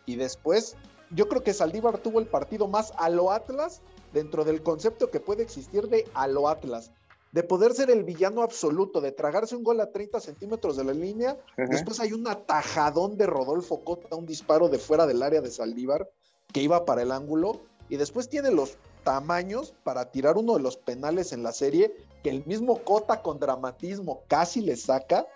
y 0.05 0.15
después 0.15 0.75
yo 1.11 1.27
creo 1.27 1.43
que 1.43 1.53
Saldívar 1.53 1.97
tuvo 1.97 2.19
el 2.19 2.27
partido 2.27 2.67
más 2.67 2.93
a 2.97 3.09
lo 3.09 3.31
Atlas 3.31 3.81
dentro 4.13 4.43
del 4.43 4.61
concepto 4.61 5.09
que 5.09 5.19
puede 5.19 5.43
existir 5.43 5.87
de 5.87 6.05
a 6.13 6.27
lo 6.27 6.49
Atlas. 6.49 6.91
De 7.37 7.43
poder 7.43 7.75
ser 7.75 7.91
el 7.91 8.03
villano 8.03 8.41
absoluto, 8.41 8.99
de 8.99 9.11
tragarse 9.11 9.55
un 9.55 9.63
gol 9.63 9.79
a 9.79 9.91
30 9.91 10.19
centímetros 10.19 10.75
de 10.75 10.83
la 10.83 10.91
línea. 10.91 11.37
Después 11.55 11.99
hay 11.99 12.11
un 12.11 12.27
atajadón 12.27 13.15
de 13.15 13.27
Rodolfo 13.27 13.83
Cota, 13.83 14.15
un 14.15 14.25
disparo 14.25 14.69
de 14.69 14.79
fuera 14.79 15.05
del 15.05 15.21
área 15.21 15.39
de 15.39 15.51
Saldívar 15.51 16.09
que 16.51 16.63
iba 16.63 16.83
para 16.83 17.03
el 17.03 17.11
ángulo. 17.11 17.61
Y 17.89 17.97
después 17.97 18.27
tiene 18.27 18.49
los 18.49 18.77
tamaños 19.03 19.75
para 19.83 20.09
tirar 20.09 20.35
uno 20.35 20.55
de 20.55 20.63
los 20.63 20.77
penales 20.77 21.31
en 21.31 21.43
la 21.43 21.51
serie 21.51 21.95
que 22.23 22.31
el 22.31 22.43
mismo 22.47 22.83
Cota 22.83 23.21
con 23.21 23.37
dramatismo 23.37 24.23
casi 24.27 24.61
le 24.61 24.75
saca. 24.75 25.27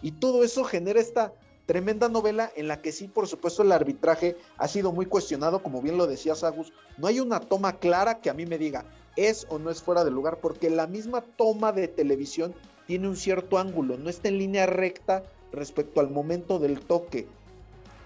Y 0.00 0.12
todo 0.12 0.44
eso 0.44 0.64
genera 0.64 0.98
esta 0.98 1.34
Tremenda 1.70 2.08
novela 2.08 2.50
en 2.56 2.66
la 2.66 2.82
que 2.82 2.90
sí, 2.90 3.06
por 3.06 3.28
supuesto, 3.28 3.62
el 3.62 3.70
arbitraje 3.70 4.36
ha 4.56 4.66
sido 4.66 4.90
muy 4.90 5.06
cuestionado, 5.06 5.62
como 5.62 5.80
bien 5.80 5.98
lo 5.98 6.08
decía 6.08 6.34
Sagus. 6.34 6.72
No 6.98 7.06
hay 7.06 7.20
una 7.20 7.38
toma 7.38 7.78
clara 7.78 8.20
que 8.20 8.28
a 8.28 8.34
mí 8.34 8.44
me 8.44 8.58
diga 8.58 8.86
es 9.16 9.46
o 9.50 9.58
no 9.58 9.70
es 9.70 9.82
fuera 9.82 10.04
de 10.04 10.10
lugar, 10.10 10.38
porque 10.40 10.70
la 10.70 10.86
misma 10.86 11.22
toma 11.22 11.72
de 11.72 11.88
televisión 11.88 12.54
tiene 12.86 13.08
un 13.08 13.16
cierto 13.16 13.58
ángulo, 13.58 13.96
no 13.98 14.10
está 14.10 14.28
en 14.28 14.38
línea 14.38 14.66
recta 14.66 15.22
respecto 15.52 16.00
al 16.00 16.10
momento 16.10 16.58
del 16.58 16.80
toque. 16.80 17.26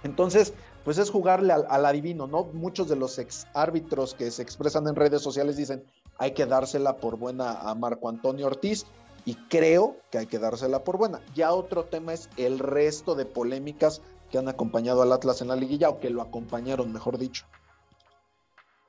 Entonces, 0.03 0.53
pues 0.85 0.99
es 0.99 1.11
jugarle 1.11 1.53
al, 1.53 1.67
al, 1.69 1.87
adivino, 1.87 2.27
¿no? 2.27 2.45
Muchos 2.53 2.89
de 2.89 2.97
los 2.97 3.19
ex 3.19 3.47
árbitros 3.55 4.15
que 4.15 4.31
se 4.31 4.43
expresan 4.43 4.87
en 4.87 4.97
redes 4.97 5.23
sociales 5.23 5.57
dicen 5.57 5.85
hay 6.19 6.33
que 6.33 6.47
dársela 6.47 6.99
por 6.99 7.17
buena 7.17 7.53
a 7.53 7.75
Marco 7.75 8.09
Antonio 8.09 8.47
Ortiz 8.47 8.87
y 9.25 9.35
creo 9.49 9.97
que 10.11 10.19
hay 10.19 10.27
que 10.27 10.39
dársela 10.39 10.85
por 10.85 10.99
buena. 10.99 11.21
Ya 11.35 11.53
otro 11.53 11.85
tema 11.85 12.13
es 12.13 12.29
el 12.37 12.59
resto 12.59 13.15
de 13.15 13.25
polémicas 13.25 14.03
que 14.31 14.39
han 14.39 14.49
acompañado 14.49 15.03
al 15.03 15.13
Atlas 15.13 15.41
en 15.41 15.49
la 15.49 15.57
liguilla 15.57 15.89
o 15.89 16.01
que 16.01 16.11
lo 16.11 16.21
acompañaron, 16.23 16.93
mejor 16.93 17.19
dicho. 17.19 17.47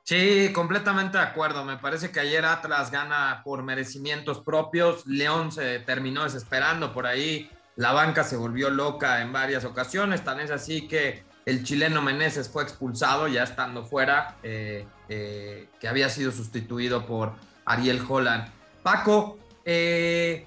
Sí, 0.06 0.52
completamente 0.52 1.18
de 1.18 1.24
acuerdo. 1.24 1.64
Me 1.64 1.78
parece 1.78 2.12
que 2.12 2.20
ayer 2.20 2.44
Atlas 2.44 2.92
gana 2.92 3.40
por 3.42 3.64
merecimientos 3.64 4.38
propios. 4.38 5.04
León 5.04 5.50
se 5.50 5.80
terminó 5.80 6.22
desesperando 6.22 6.92
por 6.92 7.08
ahí. 7.08 7.50
La 7.74 7.90
banca 7.90 8.22
se 8.22 8.36
volvió 8.36 8.70
loca 8.70 9.20
en 9.20 9.32
varias 9.32 9.64
ocasiones. 9.64 10.22
Tan 10.22 10.38
es 10.38 10.52
así 10.52 10.86
que 10.86 11.24
el 11.44 11.64
chileno 11.64 12.02
Meneses 12.02 12.48
fue 12.48 12.62
expulsado 12.62 13.26
ya 13.26 13.42
estando 13.42 13.84
fuera, 13.84 14.36
eh, 14.44 14.86
eh, 15.08 15.70
que 15.80 15.88
había 15.88 16.08
sido 16.08 16.30
sustituido 16.30 17.04
por 17.04 17.32
Ariel 17.64 18.00
Holland. 18.08 18.48
Paco, 18.84 19.40
eh, 19.64 20.46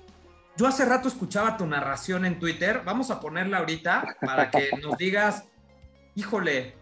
yo 0.55 0.67
hace 0.67 0.85
rato 0.85 1.09
escuchaba 1.09 1.57
tu 1.57 1.67
narración 1.67 2.23
en 2.23 2.39
Twitter. 2.39 2.81
Vamos 2.85 3.11
a 3.11 3.19
ponerla 3.19 3.57
ahorita 3.57 4.15
para 4.21 4.49
que 4.49 4.69
nos 4.81 4.97
digas, 4.97 5.43
híjole, 6.15 6.78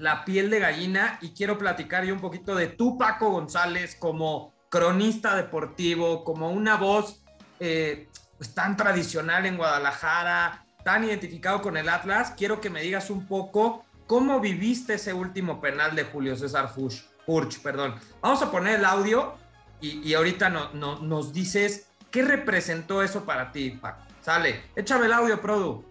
la 0.00 0.24
piel 0.24 0.50
de 0.50 0.58
gallina. 0.58 1.18
Y 1.20 1.30
quiero 1.30 1.58
platicar 1.58 2.04
yo 2.04 2.14
un 2.14 2.20
poquito 2.20 2.54
de 2.54 2.66
tú, 2.66 2.98
Paco 2.98 3.30
González, 3.30 3.96
como 3.96 4.52
cronista 4.68 5.36
deportivo, 5.36 6.24
como 6.24 6.50
una 6.50 6.76
voz 6.76 7.22
eh, 7.58 8.08
pues, 8.38 8.54
tan 8.54 8.76
tradicional 8.76 9.46
en 9.46 9.56
Guadalajara, 9.56 10.64
tan 10.84 11.04
identificado 11.04 11.60
con 11.60 11.76
el 11.76 11.88
Atlas. 11.88 12.32
Quiero 12.36 12.60
que 12.60 12.70
me 12.70 12.82
digas 12.82 13.10
un 13.10 13.26
poco 13.26 13.84
cómo 14.06 14.40
viviste 14.40 14.94
ese 14.94 15.12
último 15.12 15.60
penal 15.60 15.94
de 15.94 16.04
Julio 16.04 16.36
César. 16.36 16.72
Furch, 16.74 17.62
perdón. 17.62 17.94
Vamos 18.20 18.42
a 18.42 18.50
poner 18.50 18.80
el 18.80 18.84
audio 18.84 19.34
y, 19.80 20.12
ahorita 20.14 20.50
no, 20.50 20.98
nos 21.00 21.32
dices 21.32 21.86
qué 22.10 22.22
representó 22.22 23.02
eso 23.02 23.24
para 23.24 23.52
ti, 23.52 23.70
Paco. 23.70 24.02
Sale, 24.20 24.64
échame 24.76 25.06
el 25.06 25.12
audio, 25.12 25.40
Produ. 25.40 25.84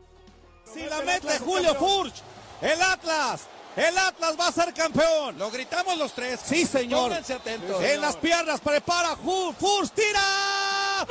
Si 0.66 0.86
la 0.86 1.02
mete 1.02 1.40
Julio 1.40 1.74
Furch, 1.76 2.22
el 2.62 2.80
Atlas, 2.82 3.48
el 3.76 3.98
Atlas 3.98 4.36
va 4.40 4.48
a 4.48 4.52
ser 4.52 4.74
campeón. 4.74 5.38
Lo 5.38 5.50
gritamos 5.52 5.98
los 5.98 6.14
tres. 6.14 6.40
Sí, 6.44 6.66
señor. 6.66 7.10
Pónganse 7.10 7.34
atentos. 7.34 7.84
En 7.84 8.02
las 8.02 8.16
piernas, 8.18 8.60
prepara 8.60 9.16
Furch, 9.16 9.92
tira. 9.92 11.08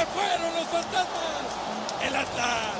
Se 0.00 0.06
fueron 0.06 0.54
los 0.54 0.66
fantasmas. 0.68 1.44
El 2.02 2.16
Atlas, 2.16 2.72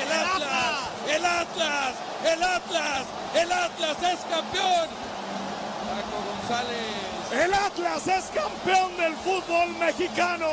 el 0.00 0.12
Atlas, 0.12 0.88
el 1.06 1.24
Atlas, 1.24 1.94
el 2.24 2.42
Atlas, 2.42 3.02
el 3.34 3.52
Atlas 3.52 3.96
es 3.98 4.20
campeón. 4.20 4.88
Paco 5.92 6.18
González. 6.28 7.44
El 7.44 7.54
Atlas 7.54 8.06
es 8.06 8.24
campeón 8.30 8.96
del 8.96 9.14
fútbol 9.16 9.68
mexicano. 9.78 10.48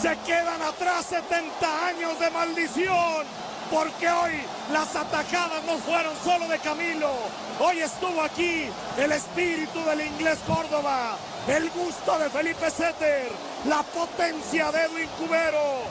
Se 0.00 0.16
quedan 0.18 0.62
atrás 0.62 1.06
70 1.06 1.86
años 1.86 2.18
de 2.20 2.30
maldición 2.30 3.26
porque 3.70 4.08
hoy 4.08 4.32
las 4.72 4.94
atajadas 4.94 5.64
no 5.64 5.78
fueron 5.78 6.14
solo 6.22 6.46
de 6.46 6.58
Camilo. 6.60 7.10
Hoy 7.58 7.80
estuvo 7.80 8.22
aquí 8.22 8.66
el 8.98 9.12
espíritu 9.12 9.80
del 9.84 10.00
inglés 10.02 10.38
Córdoba, 10.46 11.16
el 11.48 11.70
gusto 11.70 12.18
de 12.18 12.30
Felipe 12.30 12.70
Setter, 12.70 13.30
la 13.66 13.82
potencia 13.82 14.72
de 14.72 14.84
Edwin 14.84 15.08
Cubero, 15.18 15.82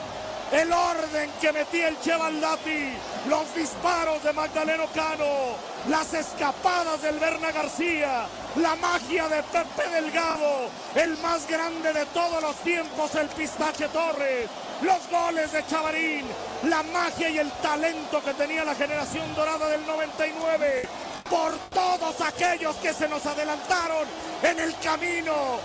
el 0.50 0.72
orden 0.72 1.30
que 1.40 1.52
metía 1.52 1.88
el 1.88 2.00
Chevaldati, 2.00 2.92
los 3.28 3.54
disparos 3.54 4.22
de 4.24 4.32
Magdaleno 4.32 4.86
Cano, 4.92 5.54
las 5.88 6.12
escapadas 6.12 7.00
del 7.02 7.18
Berna 7.20 7.52
García, 7.52 8.26
la 8.56 8.74
magia 8.76 9.28
de 9.28 9.42
Pepe 9.44 9.88
Delgado, 9.88 10.68
el 10.96 11.16
más 11.18 11.46
grande 11.46 11.92
de 11.92 12.04
todos 12.06 12.42
los 12.42 12.56
tiempos, 12.56 13.14
el 13.14 13.28
Pistache 13.28 13.86
Torres, 13.88 14.48
los 14.82 15.08
goles 15.08 15.52
de 15.52 15.64
Chavarín, 15.66 16.24
la 16.64 16.82
magia 16.82 17.30
y 17.30 17.38
el 17.38 17.50
talento 17.62 18.20
que 18.24 18.34
tenía 18.34 18.64
la 18.64 18.74
generación 18.74 19.32
dorada 19.36 19.68
del 19.68 19.86
99, 19.86 20.88
por 21.28 21.56
todos 21.72 22.20
aquellos 22.22 22.74
que 22.76 22.92
se 22.92 23.08
nos 23.08 23.24
adelantaron 23.24 24.08
en 24.42 24.58
el 24.58 24.76
camino, 24.80 25.60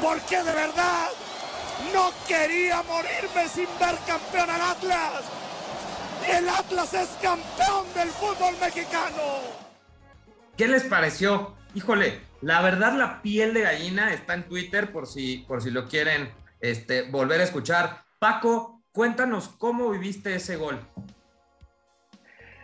porque 0.00 0.42
de 0.42 0.52
verdad 0.52 1.10
no 1.92 2.10
quería 2.26 2.82
morirme 2.82 3.48
sin 3.48 3.66
ver 3.80 3.96
campeón 4.06 4.50
al 4.50 4.60
Atlas. 4.60 5.24
El 6.28 6.48
Atlas 6.48 6.94
es 6.94 7.08
campeón 7.20 7.86
del 7.94 8.08
fútbol 8.08 8.54
mexicano. 8.60 9.62
¿Qué 10.56 10.68
les 10.68 10.84
pareció? 10.84 11.56
Híjole, 11.74 12.20
la 12.42 12.60
verdad 12.60 12.94
la 12.94 13.22
piel 13.22 13.54
de 13.54 13.62
gallina 13.62 14.12
está 14.12 14.34
en 14.34 14.44
Twitter 14.44 14.92
por 14.92 15.06
si, 15.06 15.38
por 15.48 15.62
si 15.62 15.70
lo 15.70 15.88
quieren 15.88 16.30
este, 16.60 17.02
volver 17.10 17.40
a 17.40 17.44
escuchar. 17.44 18.04
Paco, 18.18 18.82
cuéntanos 18.92 19.48
cómo 19.48 19.90
viviste 19.90 20.34
ese 20.34 20.56
gol. 20.56 20.78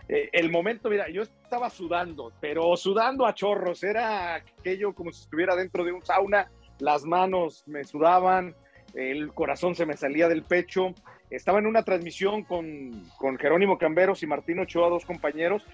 Eh, 0.09 0.31
el 0.33 0.51
momento, 0.51 0.89
mira, 0.89 1.09
yo 1.11 1.23
estaba 1.23 1.69
sudando, 1.69 2.33
pero 2.41 2.77
sudando 2.77 3.27
a 3.27 3.35
chorros, 3.35 3.83
era 3.83 4.37
aquello 4.37 4.95
como 4.95 5.13
si 5.13 5.23
estuviera 5.23 5.55
dentro 5.55 5.85
de 5.85 5.93
un 5.93 6.05
sauna, 6.05 6.51
las 6.79 7.05
manos 7.05 7.65
me 7.67 7.85
sudaban, 7.85 8.55
el 8.95 9.33
corazón 9.33 9.75
se 9.75 9.87
me 9.87 9.97
salía 9.97 10.29
del 10.29 10.43
pecho. 10.43 10.95
Estaba 11.31 11.59
en 11.59 11.67
una 11.67 11.83
transmisión 11.83 12.45
con, 12.45 13.05
Jerónimo 13.39 13.79
Camberos 13.79 14.23
y 14.23 14.27
Martín 14.27 14.59
Ochoa, 14.61 14.89
dos 14.89 15.05
compañeros. 15.05 15.65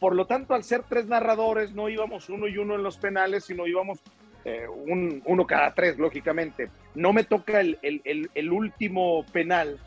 Por 0.00 0.14
lo 0.14 0.26
tanto, 0.26 0.54
al 0.54 0.64
ser 0.64 0.82
tres 0.88 1.06
narradores, 1.06 1.72
no 1.72 1.88
íbamos 1.88 2.28
uno 2.28 2.48
y 2.48 2.58
uno 2.58 2.74
en 2.74 2.82
los 2.82 2.98
penales, 2.98 3.44
sino 3.44 3.66
íbamos 3.66 4.00
eh, 4.44 4.66
uno 4.68 5.46
cada 5.46 5.74
tres, 5.74 5.98
lógicamente. 5.98 6.70
No 6.94 7.12
me 7.12 7.24
toca 7.24 7.60
el, 7.60 8.50
último 8.50 9.24
penal, 9.32 9.78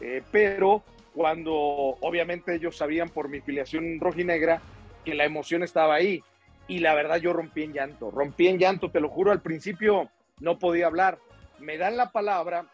eh, 0.00 0.22
pero 0.30 0.82
cuando 1.14 1.52
obviamente 1.54 2.54
ellos 2.54 2.76
sabían 2.76 3.08
por 3.08 3.28
mi 3.28 3.40
filiación 3.40 3.98
rojinegra 4.00 4.62
que 5.04 5.14
la 5.14 5.24
emoción 5.24 5.62
estaba 5.62 5.94
ahí. 5.94 6.22
Y 6.68 6.78
la 6.78 6.94
verdad 6.94 7.16
yo 7.16 7.32
rompí 7.32 7.64
en 7.64 7.72
llanto, 7.72 8.10
rompí 8.10 8.46
en 8.46 8.58
llanto, 8.58 8.90
te 8.90 9.00
lo 9.00 9.08
juro, 9.08 9.32
al 9.32 9.42
principio 9.42 10.08
no 10.38 10.58
podía 10.58 10.86
hablar 10.86 11.18
me 11.60 11.78
dan 11.78 11.96
la 11.96 12.10
palabra, 12.10 12.66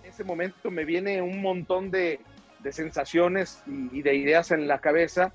en 0.00 0.08
ese 0.08 0.24
momento 0.24 0.70
me 0.70 0.84
viene 0.84 1.20
un 1.22 1.42
montón 1.42 1.90
de, 1.90 2.20
sensaciones 2.70 3.62
y, 3.66 4.02
de 4.02 4.14
ideas 4.14 4.50
en 4.50 4.68
la 4.68 4.78
cabeza 4.80 5.32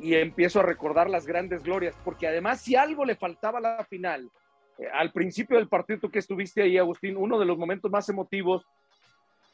y 0.00 0.14
empiezo 0.14 0.60
a 0.60 0.64
recordar 0.64 1.08
las 1.08 1.26
grandes 1.26 1.62
glorias, 1.62 1.94
porque 2.04 2.26
además 2.26 2.60
si 2.60 2.76
algo 2.76 3.04
le 3.04 3.14
faltaba 3.14 3.58
a 3.58 3.62
la 3.62 3.84
final, 3.84 4.30
eh, 4.78 4.86
al 4.92 5.12
principio 5.12 5.58
del 5.58 5.68
partido 5.68 6.10
que 6.10 6.18
estuviste 6.18 6.62
ahí, 6.62 6.78
Agustín, 6.78 7.16
uno 7.16 7.38
de 7.38 7.44
los 7.44 7.58
momentos 7.58 7.90
más 7.90 8.08
emotivos 8.08 8.66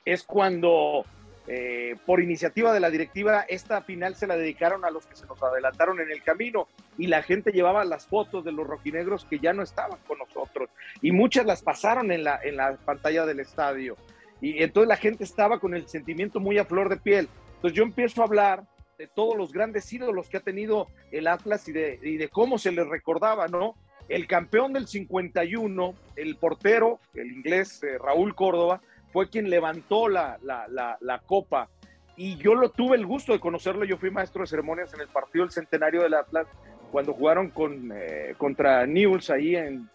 es 0.04 0.22
cuando 0.22 1.04
eh, 1.50 1.96
por 2.04 2.20
iniciativa 2.20 2.74
de 2.74 2.80
la 2.80 2.90
directiva, 2.90 3.46
esta 3.48 3.80
final 3.80 4.14
se 4.16 4.26
la 4.26 4.36
dedicaron 4.36 4.84
a 4.84 4.90
los 4.90 5.06
que 5.06 5.16
se 5.16 5.26
nos 5.26 5.42
adelantaron 5.42 5.98
en 5.98 6.10
el 6.10 6.22
camino 6.22 6.68
y 6.98 7.06
la 7.06 7.22
gente 7.22 7.52
llevaba 7.52 7.84
las 7.86 8.06
fotos 8.06 8.44
de 8.44 8.52
los 8.52 8.66
rojinegros 8.66 9.24
que 9.24 9.38
ya 9.38 9.54
no 9.54 9.62
estaban 9.62 9.98
con 10.06 10.18
nosotros 10.18 10.68
y 11.00 11.10
muchas 11.10 11.46
las 11.46 11.62
pasaron 11.62 12.12
en 12.12 12.24
la, 12.24 12.38
en 12.42 12.56
la 12.56 12.76
pantalla 12.76 13.24
del 13.24 13.40
estadio. 13.40 13.96
Y 14.40 14.62
entonces 14.62 14.88
la 14.88 14.96
gente 14.96 15.24
estaba 15.24 15.58
con 15.58 15.74
el 15.74 15.88
sentimiento 15.88 16.38
muy 16.38 16.58
a 16.58 16.66
flor 16.66 16.88
de 16.90 16.98
piel. 16.98 17.28
Entonces 17.56 17.76
yo 17.76 17.82
empiezo 17.82 18.20
a 18.20 18.26
hablar 18.26 18.64
de 18.98 19.06
todos 19.06 19.36
los 19.36 19.52
grandes 19.52 19.90
ídolos 19.92 20.28
que 20.28 20.36
ha 20.36 20.40
tenido 20.40 20.88
el 21.12 21.28
Atlas 21.28 21.68
y 21.68 21.72
de, 21.72 22.28
cómo 22.32 22.58
se 22.58 22.72
les 22.72 22.86
recordaba, 22.86 23.48
¿no? 23.48 23.74
El 24.08 24.26
campeón 24.26 24.72
del 24.72 24.86
51, 24.86 25.94
el 26.16 26.36
portero, 26.36 26.98
el 27.14 27.30
inglés 27.30 27.82
eh, 27.82 27.98
Raúl 27.98 28.34
Córdoba, 28.34 28.80
fue 29.12 29.28
quien 29.28 29.50
levantó 29.50 30.08
la, 30.08 30.38
la, 30.42 31.18
copa. 31.26 31.68
Y 32.16 32.36
yo 32.36 32.54
lo 32.54 32.70
tuve 32.70 32.96
el 32.96 33.06
gusto 33.06 33.32
de 33.32 33.40
conocerlo. 33.40 33.84
Yo 33.84 33.96
fui 33.96 34.10
maestro 34.10 34.42
de 34.42 34.48
ceremonias 34.48 34.92
en 34.94 35.00
el 35.00 35.08
partido 35.08 35.44
del 35.44 35.52
centenario 35.52 36.02
del 36.02 36.14
Atlas 36.14 36.46
cuando 36.90 37.12
jugaron 37.12 37.50
con, 37.50 37.92
eh, 37.94 38.34
contra 38.36 38.86
Newell's 38.86 39.30
ahí 39.30 39.56
en. 39.56 39.88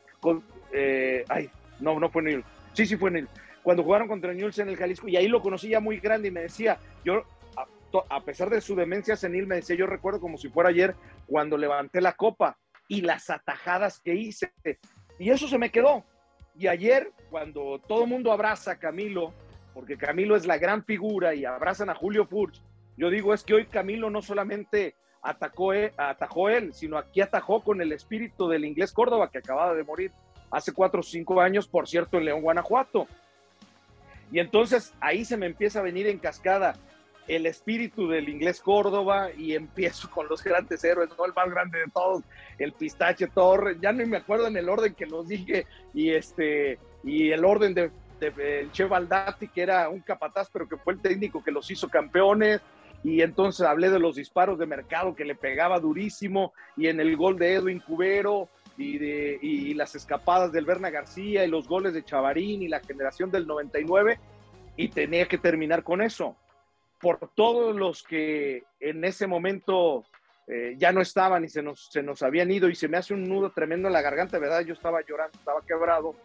Eh, 0.72 1.26
ay, 1.28 1.50
no, 1.80 2.00
no 2.00 2.10
fue 2.10 2.24
Newell's. 2.24 2.46
Sí, 2.74 2.86
sí 2.86 2.98
fue 2.98 3.12
Newell's. 3.12 3.32
Cuando 3.62 3.84
jugaron 3.84 4.08
contra 4.08 4.34
Newell's 4.34 4.60
en 4.60 4.70
el 4.70 4.78
Jalisco. 4.78 5.08
Y 5.08 5.16
ahí 5.16 5.28
lo 5.28 5.42
conocí 5.42 5.70
ya 5.70 5.80
muy 5.80 6.00
grande 6.00 6.30
y 6.30 6.32
me 6.32 6.42
decía, 6.42 6.78
yo, 7.04 7.24
a, 7.58 7.66
a 8.16 8.22
pesar 8.22 8.50
de 8.50 8.62
su 8.62 8.76
demencia 8.76 9.16
senil, 9.16 9.48
me 9.48 9.56
decía, 9.56 9.76
yo 9.76 9.86
recuerdo 9.86 10.20
como 10.20 10.38
si 10.38 10.50
fuera 10.50 10.70
ayer 10.70 10.96
cuando 11.28 11.58
levanté 11.58 12.02
la 12.02 12.14
copa 12.14 12.58
y 12.88 13.02
las 13.02 13.30
atajadas 13.30 14.00
que 14.00 14.16
hice. 14.16 14.52
Y 15.20 15.30
eso 15.30 15.48
se 15.48 15.58
me 15.58 15.70
quedó. 15.70 16.04
Y 16.56 16.68
ayer, 16.68 17.12
cuando 17.30 17.80
todo 17.88 18.04
el 18.04 18.10
mundo 18.10 18.32
abraza 18.32 18.72
a 18.72 18.80
Camilo, 18.80 19.34
porque 19.74 19.98
Camilo 19.98 20.36
es 20.36 20.46
la 20.46 20.58
gran 20.58 20.84
figura 20.84 21.34
y 21.34 21.46
abrazan 21.46 21.90
a 21.90 21.96
Julio 21.96 22.26
Furch, 22.26 22.62
yo 22.96 23.10
digo 23.10 23.34
es 23.34 23.44
que 23.44 23.56
hoy 23.56 23.66
Camilo 23.66 24.10
no 24.10 24.22
solamente 24.22 24.96
atacó, 25.22 25.74
eh, 25.74 25.94
atajó 25.98 26.50
él, 26.50 26.74
sino 26.74 26.98
aquí 26.98 27.22
atajó 27.22 27.64
con 27.64 27.82
el 27.82 27.92
espíritu 27.92 28.48
del 28.48 28.66
inglés 28.66 28.92
Córdoba, 28.92 29.32
que 29.32 29.40
acababa 29.40 29.74
de 29.74 29.84
morir 29.84 30.12
hace 30.52 30.74
cuatro 30.74 31.00
o 31.00 31.04
cinco 31.04 31.42
años, 31.42 31.68
por 31.68 31.88
cierto, 31.88 32.18
en 32.18 32.26
León, 32.26 32.42
Guanajuato. 32.42 33.08
Y 34.32 34.40
entonces 34.40 34.94
ahí 35.00 35.26
se 35.26 35.38
me 35.38 35.48
empieza 35.48 35.80
a 35.80 35.84
venir 35.84 36.08
en 36.08 36.20
cascada 36.20 36.76
el 37.28 37.46
espíritu 37.46 38.08
del 38.08 38.30
inglés 38.30 38.62
Córdoba 38.62 39.30
y 39.38 39.54
empiezo 39.54 40.10
con 40.10 40.28
los 40.28 40.44
grandes 40.44 40.84
héroes, 40.84 41.10
¿no? 41.18 41.26
El 41.26 41.34
más 41.34 41.50
grande 41.50 41.80
de 41.80 41.92
todos, 41.94 42.24
el 42.58 42.74
Pistache 42.74 43.28
Torre, 43.28 43.78
ya 43.82 43.92
no 43.92 44.06
me 44.06 44.18
acuerdo 44.18 44.48
en 44.48 44.58
el 44.58 44.70
orden 44.70 44.94
que 44.94 45.06
los 45.06 45.28
dije 45.28 45.66
y 45.94 46.12
este 46.12 46.80
y 47.04 47.32
el 47.32 47.46
orden 47.46 47.74
de, 47.74 47.92
el 48.22 48.72
Che 48.72 48.86
Baldati, 48.86 49.48
que 49.48 49.62
era 49.62 49.90
un 49.90 50.02
capataz, 50.02 50.50
pero 50.52 50.68
que 50.68 50.78
fue 50.78 50.94
el 50.94 51.02
técnico 51.02 51.44
que 51.44 51.52
los 51.52 51.70
hizo 51.70 51.90
campeones. 51.90 52.62
Y 53.04 53.22
entonces 53.22 53.66
hablé 53.66 53.90
de 53.90 54.00
los 54.00 54.16
disparos 54.16 54.58
de 54.58 54.66
mercado 54.66 55.14
que 55.14 55.26
le 55.26 55.36
pegaba 55.36 55.78
durísimo 55.80 56.54
y 56.78 56.88
en 56.88 57.02
el 57.02 57.18
gol 57.18 57.38
de 57.38 57.56
Edwin 57.56 57.82
Cubero 57.82 58.48
y, 58.78 58.98
de, 58.98 59.38
y 59.42 59.74
las 59.74 59.94
escapadas 59.96 60.54
del 60.54 60.64
Berna 60.64 60.90
García 60.90 61.44
y 61.44 61.50
los 61.50 61.68
goles 61.68 61.94
de 61.94 62.06
Chavarín 62.06 62.62
y 62.62 62.70
la 62.70 62.80
generación 62.80 63.30
del 63.30 63.46
99 63.46 64.20
y 64.78 64.88
tenía 64.88 65.28
que 65.28 65.38
terminar 65.38 65.84
con 65.84 66.02
eso. 66.02 66.38
Por 67.04 67.20
todos 67.36 67.76
los 67.76 68.02
que 68.02 68.64
en 68.80 69.04
ese 69.04 69.28
momento 69.28 70.06
eh, 70.48 70.76
ya 70.78 70.94
no 70.94 71.02
estaban 71.02 71.44
y 71.44 71.50
se 71.50 71.62
nos, 71.62 71.90
se 71.92 72.02
nos 72.02 72.24
habían 72.24 72.50
ido 72.50 72.70
y 72.70 72.76
se 72.76 72.88
me 72.88 72.96
hace 72.96 73.14
un 73.14 73.28
nudo 73.28 73.52
tremendo 73.52 73.90
en 73.90 73.94
la 73.94 74.02
garganta, 74.02 74.40
¿verdad? 74.40 74.62
Yo 74.62 74.74
estaba 74.74 75.02
llorando, 75.06 75.38
estaba 75.38 75.60
quebrado. 75.68 76.16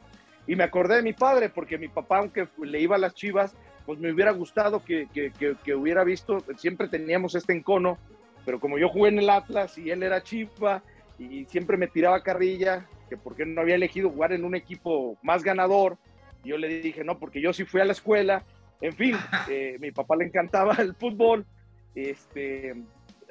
Y 0.47 0.55
me 0.55 0.63
acordé 0.63 0.95
de 0.95 1.03
mi 1.03 1.15
padre, 1.15 1.49
porque 1.49 1.79
mi 1.79 1.89
papá, 1.89 2.19
aunque 2.19 2.47
le 2.63 2.81
iba 2.81 2.95
a 2.95 3.01
las 3.01 3.15
chivas, 3.15 3.57
pues 3.87 3.99
me 3.99 4.13
hubiera 4.13 4.31
gustado 4.31 4.85
que, 4.85 5.09
que, 5.13 5.33
que, 5.65 5.75
hubiera 5.75 6.05
visto, 6.05 6.45
siempre 6.57 6.87
teníamos 6.87 7.35
este 7.35 7.55
encono, 7.55 7.99
pero 8.47 8.61
como 8.61 8.79
yo 8.79 8.89
jugué 8.89 9.09
en 9.09 9.19
el 9.19 9.31
Atlas 9.31 9.77
y 9.79 9.91
él 9.91 10.05
era 10.05 10.23
chiva 10.23 10.85
y 11.19 11.45
siempre 11.47 11.77
me 11.77 11.89
tiraba 11.89 12.23
carrilla, 12.23 12.87
que 13.09 13.17
porque 13.17 13.45
no 13.45 13.63
había 13.63 13.75
elegido 13.75 14.11
jugar 14.11 14.33
en 14.33 14.45
un 14.45 14.55
equipo 14.55 15.19
más 15.23 15.43
ganador, 15.43 15.99
yo 16.45 16.57
le 16.57 16.69
dije, 16.69 17.05
no, 17.05 17.19
porque 17.19 17.41
yo 17.41 17.53
sí 17.53 17.65
fui 17.65 17.81
a 17.81 17.85
la 17.85 17.93
escuela, 17.93 18.45
en 18.81 18.95
fin, 18.95 19.17
eh, 19.51 19.77
mi 19.81 19.91
papá 19.91 20.17
le 20.17 20.27
encantaba 20.27 20.75
el 20.75 20.95
fútbol, 20.95 21.47
este, 21.95 22.75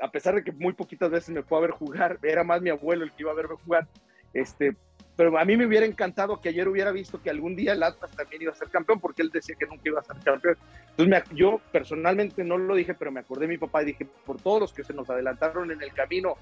a 0.01 0.11
pesar 0.11 0.35
de 0.35 0.43
que 0.43 0.51
muy 0.51 0.73
poquitas 0.73 1.09
veces 1.09 1.29
me 1.29 1.43
fue 1.43 1.57
a 1.57 1.61
ver 1.61 1.71
jugar, 1.71 2.19
era 2.23 2.43
más 2.43 2.61
mi 2.61 2.69
abuelo 2.69 3.03
el 3.03 3.11
que 3.11 3.23
iba 3.23 3.31
a 3.31 3.35
verme 3.35 3.55
jugar, 3.63 3.87
este, 4.33 4.75
pero 5.17 5.37
a 5.37 5.45
mí 5.45 5.57
me 5.57 5.65
hubiera 5.65 5.85
encantado 5.85 6.39
que 6.39 6.49
ayer 6.49 6.67
hubiera 6.67 6.91
visto 6.91 7.21
que 7.21 7.31
algún 7.31 7.55
día 7.55 7.73
el 7.73 7.81
Atlas 7.81 8.11
también 8.11 8.43
iba 8.43 8.51
a 8.51 8.55
ser 8.55 8.69
campeón, 8.69 8.99
porque 8.99 9.23
él 9.23 9.31
decía 9.31 9.55
que 9.59 9.65
nunca 9.65 9.81
iba 9.85 9.99
a 9.99 10.03
ser 10.03 10.17
campeón. 10.23 10.57
Entonces 10.95 11.23
yo 11.35 11.59
personalmente 11.71 12.43
no 12.43 12.57
lo 12.57 12.75
dije, 12.75 12.93
pero 12.93 13.11
me 13.11 13.21
acordé 13.21 13.41
de 13.41 13.53
mi 13.53 13.57
papá 13.57 13.81
y 13.81 13.87
dije, 13.87 14.05
por 14.25 14.39
todos 14.39 14.59
los 14.59 14.73
que 14.73 14.83
se 14.83 14.93
nos 14.93 15.09
adelantaron 15.09 15.71
en 15.71 15.81
el 15.81 15.91
camino, 15.91 16.35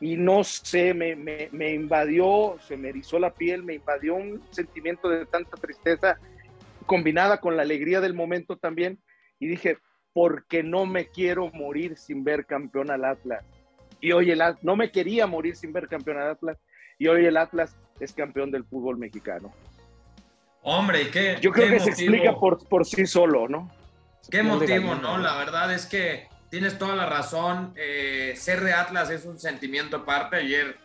y 0.00 0.16
no 0.16 0.42
sé, 0.44 0.94
me, 0.94 1.14
me, 1.14 1.50
me 1.52 1.74
invadió, 1.74 2.56
se 2.60 2.78
me 2.78 2.88
erizó 2.88 3.18
la 3.18 3.34
piel, 3.34 3.62
me 3.62 3.74
invadió 3.74 4.14
un 4.14 4.42
sentimiento 4.50 5.10
de 5.10 5.26
tanta 5.26 5.58
tristeza, 5.58 6.18
combinada 6.86 7.40
con 7.40 7.56
la 7.56 7.62
alegría 7.62 8.00
del 8.00 8.14
momento 8.14 8.56
también, 8.56 8.98
y 9.38 9.46
dije, 9.48 9.78
porque 10.12 10.62
no 10.62 10.86
me 10.86 11.06
quiero 11.08 11.50
morir 11.52 11.96
sin 11.96 12.24
ver 12.24 12.46
campeón 12.46 12.90
al 12.90 13.04
Atlas. 13.04 13.44
Y 14.00 14.12
hoy 14.12 14.30
el 14.30 14.42
Atlas, 14.42 14.64
no 14.64 14.76
me 14.76 14.90
quería 14.90 15.26
morir 15.26 15.56
sin 15.56 15.72
ver 15.72 15.88
campeón 15.88 16.18
al 16.18 16.30
Atlas, 16.30 16.58
y 16.98 17.08
hoy 17.08 17.24
el 17.26 17.36
Atlas 17.36 17.76
es 18.00 18.12
campeón 18.12 18.50
del 18.50 18.64
fútbol 18.64 18.98
mexicano. 18.98 19.52
Hombre, 20.62 21.10
qué. 21.10 21.38
Yo 21.40 21.52
creo 21.52 21.70
que 21.70 21.80
se 21.80 21.90
explica 21.90 22.34
por, 22.34 22.66
por 22.68 22.84
sí 22.84 23.06
solo, 23.06 23.48
¿no? 23.48 23.70
Qué 24.30 24.42
motivo, 24.42 24.94
¿no? 24.94 25.18
La 25.18 25.36
verdad 25.36 25.72
es 25.72 25.86
que 25.86 26.28
tienes 26.50 26.78
toda 26.78 26.94
la 26.94 27.06
razón. 27.06 27.72
Eh, 27.76 28.34
ser 28.36 28.60
de 28.60 28.72
Atlas 28.74 29.10
es 29.10 29.24
un 29.24 29.38
sentimiento 29.38 29.98
aparte. 29.98 30.36
Ayer 30.36 30.76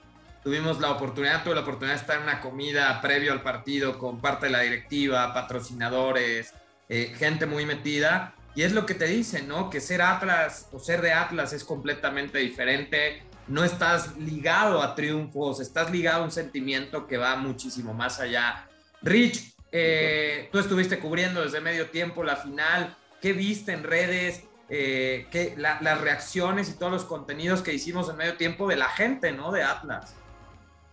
tuvimos 0.45 0.79
la 0.79 0.91
oportunidad, 0.91 1.43
tuve 1.43 1.55
la 1.55 1.61
oportunidad 1.61 1.95
de 1.95 2.01
estar 2.01 2.17
en 2.17 2.23
una 2.23 2.39
comida 2.39 3.01
previo 3.01 3.31
al 3.31 3.41
partido 3.41 3.97
con 3.97 4.21
parte 4.21 4.45
de 4.45 4.51
la 4.51 4.59
directiva, 4.59 5.33
patrocinadores, 5.33 6.53
eh, 6.87 7.15
gente 7.17 7.47
muy 7.47 7.65
metida. 7.65 8.35
Y 8.53 8.61
es 8.61 8.71
lo 8.71 8.85
que 8.85 8.93
te 8.93 9.05
dicen, 9.05 9.47
¿no? 9.47 9.71
Que 9.71 9.81
ser 9.81 10.03
Atlas 10.03 10.69
o 10.71 10.77
ser 10.77 11.01
de 11.01 11.13
Atlas 11.13 11.51
es 11.51 11.63
completamente 11.63 12.37
diferente. 12.37 13.23
No 13.47 13.63
estás 13.63 14.15
ligado 14.17 14.83
a 14.83 14.93
triunfos, 14.93 15.59
estás 15.59 15.89
ligado 15.89 16.21
a 16.21 16.25
un 16.25 16.31
sentimiento 16.31 17.07
que 17.07 17.17
va 17.17 17.35
muchísimo 17.37 17.95
más 17.95 18.19
allá. 18.19 18.67
Rich, 19.01 19.55
eh, 19.71 20.47
tú 20.51 20.59
estuviste 20.59 20.99
cubriendo 20.99 21.41
desde 21.41 21.59
medio 21.59 21.89
tiempo 21.89 22.23
la 22.23 22.35
final. 22.35 22.95
¿Qué 23.19 23.33
viste 23.33 23.71
en 23.71 23.83
redes? 23.83 24.43
Eh, 24.69 25.27
las 25.57 26.01
reacciones 26.01 26.69
y 26.69 26.73
todos 26.73 26.91
los 26.91 27.03
contenidos 27.03 27.63
que 27.63 27.73
hicimos 27.73 28.09
en 28.09 28.17
medio 28.17 28.37
tiempo 28.37 28.67
de 28.67 28.75
la 28.75 28.89
gente, 28.89 29.31
¿no? 29.31 29.51
De 29.51 29.63
Atlas. 29.63 30.15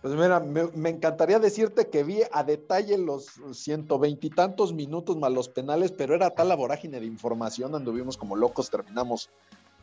Pues 0.03 0.15
mira, 0.15 0.41
me, 0.41 0.89
encantaría 0.89 1.39
decirte 1.39 1.87
que 1.87 2.03
vi 2.03 2.23
a 2.33 2.43
detalle 2.43 2.97
los 2.97 3.39
ciento 3.53 3.99
veintitantos 3.99 4.73
minutos 4.73 5.15
más 5.15 5.31
los 5.31 5.47
penales, 5.47 5.93
pero 5.93 6.13
era 6.13 6.31
tal 6.31 6.49
la 6.49 6.57
vorágine 6.57 6.99
de 6.99 7.05
información, 7.05 7.73
anduvimos 7.73 8.17
como 8.17 8.35
locos, 8.35 8.69
terminamos 8.69 9.29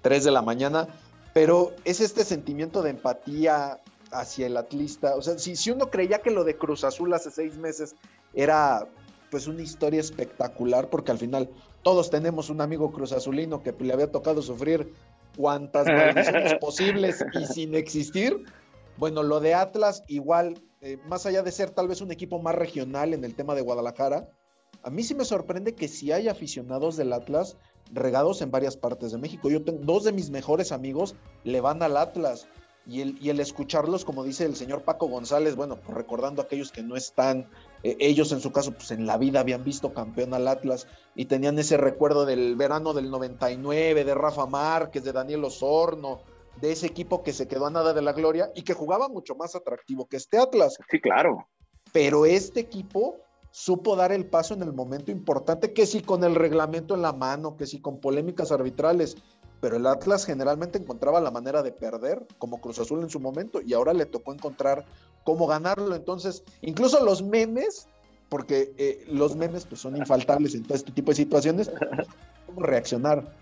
tres 0.02 0.22
de 0.24 0.30
la 0.30 0.42
mañana, 0.42 0.88
pero 1.33 1.72
es 1.87 2.02
este 2.02 2.26
sentimiento 2.26 2.83
de 2.83 2.90
empatía 2.90 3.80
hacia 4.12 4.46
el 4.46 4.59
atlista. 4.59 5.16
O 5.16 5.22
sea, 5.22 5.38
si, 5.38 5.56
si 5.56 5.70
uno 5.70 5.88
creía 5.88 6.18
que 6.18 6.30
lo 6.30 6.44
de 6.44 6.59
Cruz 6.59 6.85
Azul 6.85 7.14
hace 7.14 7.30
seis 7.30 7.56
meses 7.56 7.94
era 8.35 8.87
pues 9.30 9.46
una 9.46 9.62
historia 9.62 10.00
espectacular, 10.00 10.90
porque 10.90 11.12
al 11.12 11.18
final 11.18 11.48
todos 11.83 12.11
tenemos 12.11 12.50
un 12.50 12.61
amigo 12.61 12.92
Cruz 12.92 13.12
Azulino 13.12 13.62
que 13.62 13.72
le 13.72 13.94
había 13.94 14.12
tocado 14.12 14.42
sufrir 14.42 14.92
cuantas 15.35 15.87
maldiciones 15.87 16.54
posibles 16.61 17.24
y 17.33 17.46
sin 17.46 17.74
existir 17.74 18.44
bueno, 19.00 19.22
lo 19.22 19.40
de 19.40 19.54
Atlas, 19.54 20.04
igual, 20.08 20.62
eh, 20.82 20.98
más 21.08 21.24
allá 21.24 21.42
de 21.42 21.50
ser 21.50 21.70
tal 21.70 21.88
vez 21.88 22.02
un 22.02 22.12
equipo 22.12 22.38
más 22.38 22.54
regional 22.54 23.14
en 23.14 23.24
el 23.24 23.34
tema 23.34 23.54
de 23.54 23.62
Guadalajara, 23.62 24.28
a 24.82 24.90
mí 24.90 25.02
sí 25.02 25.14
me 25.14 25.24
sorprende 25.24 25.74
que 25.74 25.88
si 25.88 26.12
hay 26.12 26.28
aficionados 26.28 26.98
del 26.98 27.14
Atlas 27.14 27.56
regados 27.92 28.42
en 28.42 28.50
varias 28.50 28.76
partes 28.76 29.10
de 29.10 29.16
México. 29.16 29.48
Yo 29.48 29.64
tengo 29.64 29.80
dos 29.84 30.04
de 30.04 30.12
mis 30.12 30.28
mejores 30.28 30.70
amigos 30.70 31.14
le 31.44 31.62
van 31.62 31.82
al 31.82 31.96
Atlas 31.96 32.46
y 32.86 33.00
el, 33.00 33.18
y 33.22 33.30
el 33.30 33.40
escucharlos, 33.40 34.04
como 34.04 34.22
dice 34.22 34.44
el 34.44 34.54
señor 34.54 34.82
Paco 34.82 35.08
González, 35.08 35.56
bueno, 35.56 35.76
pues 35.76 35.96
recordando 35.96 36.42
a 36.42 36.44
aquellos 36.44 36.70
que 36.70 36.82
no 36.82 36.94
están, 36.94 37.48
eh, 37.82 37.96
ellos 38.00 38.32
en 38.32 38.40
su 38.40 38.52
caso, 38.52 38.72
pues 38.72 38.90
en 38.90 39.06
la 39.06 39.16
vida 39.16 39.40
habían 39.40 39.64
visto 39.64 39.94
campeón 39.94 40.34
al 40.34 40.46
Atlas 40.46 40.86
y 41.14 41.24
tenían 41.24 41.58
ese 41.58 41.78
recuerdo 41.78 42.26
del 42.26 42.54
verano 42.54 42.92
del 42.92 43.10
99, 43.10 44.04
de 44.04 44.14
Rafa 44.14 44.44
Márquez, 44.44 45.04
de 45.04 45.12
Daniel 45.12 45.44
Osorno, 45.44 46.20
de 46.60 46.72
ese 46.72 46.86
equipo 46.86 47.22
que 47.22 47.32
se 47.32 47.48
quedó 47.48 47.66
a 47.66 47.70
nada 47.70 47.92
de 47.92 48.02
la 48.02 48.12
gloria 48.12 48.50
y 48.54 48.62
que 48.62 48.74
jugaba 48.74 49.08
mucho 49.08 49.34
más 49.34 49.54
atractivo 49.54 50.06
que 50.06 50.16
este 50.16 50.38
Atlas. 50.38 50.76
Sí, 50.90 51.00
claro. 51.00 51.48
Pero 51.92 52.26
este 52.26 52.60
equipo 52.60 53.18
supo 53.50 53.96
dar 53.96 54.12
el 54.12 54.26
paso 54.26 54.54
en 54.54 54.62
el 54.62 54.72
momento 54.72 55.10
importante, 55.10 55.72
que 55.72 55.86
sí 55.86 56.02
con 56.02 56.24
el 56.24 56.34
reglamento 56.34 56.94
en 56.94 57.02
la 57.02 57.12
mano, 57.12 57.56
que 57.56 57.66
sí 57.66 57.80
con 57.80 58.00
polémicas 58.00 58.52
arbitrales, 58.52 59.16
pero 59.60 59.76
el 59.76 59.86
Atlas 59.86 60.24
generalmente 60.24 60.78
encontraba 60.78 61.20
la 61.20 61.30
manera 61.30 61.62
de 61.62 61.72
perder, 61.72 62.26
como 62.38 62.60
Cruz 62.60 62.78
Azul 62.78 63.02
en 63.02 63.10
su 63.10 63.20
momento, 63.20 63.60
y 63.60 63.74
ahora 63.74 63.92
le 63.92 64.06
tocó 64.06 64.32
encontrar 64.32 64.84
cómo 65.24 65.46
ganarlo. 65.46 65.94
Entonces, 65.94 66.44
incluso 66.62 67.04
los 67.04 67.22
memes, 67.22 67.88
porque 68.28 68.72
eh, 68.78 69.04
los 69.08 69.36
memes 69.36 69.66
pues, 69.66 69.80
son 69.80 69.96
infaltables 69.96 70.54
en 70.54 70.62
todo 70.62 70.76
este 70.76 70.92
tipo 70.92 71.10
de 71.10 71.16
situaciones, 71.16 71.70
cómo 72.46 72.62
reaccionar. 72.62 73.36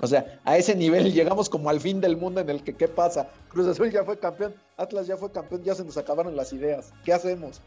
O 0.00 0.06
sea, 0.06 0.40
a 0.44 0.56
ese 0.56 0.74
nivel 0.74 1.12
llegamos 1.12 1.48
como 1.48 1.70
al 1.70 1.80
fin 1.80 2.00
del 2.00 2.16
mundo 2.16 2.40
en 2.40 2.50
el 2.50 2.62
que, 2.62 2.74
¿qué 2.74 2.88
pasa? 2.88 3.28
Cruz 3.48 3.66
Azul 3.66 3.90
ya 3.90 4.04
fue 4.04 4.18
campeón, 4.18 4.54
Atlas 4.76 5.06
ya 5.06 5.16
fue 5.16 5.30
campeón, 5.32 5.62
ya 5.62 5.74
se 5.74 5.84
nos 5.84 5.96
acabaron 5.96 6.36
las 6.36 6.52
ideas. 6.52 6.92
¿Qué 7.04 7.12
hacemos? 7.12 7.60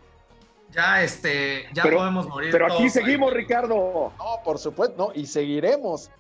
Ya, 0.72 1.04
este, 1.04 1.66
ya 1.74 1.84
podemos 1.84 2.28
morir. 2.28 2.52
Pero 2.52 2.72
aquí 2.72 2.90
seguimos, 2.90 3.34
Ricardo. 3.34 4.14
No, 4.18 4.40
por 4.44 4.60
supuesto, 4.60 4.96
no, 4.98 5.20
y 5.20 5.26
seguiremos. 5.26 6.12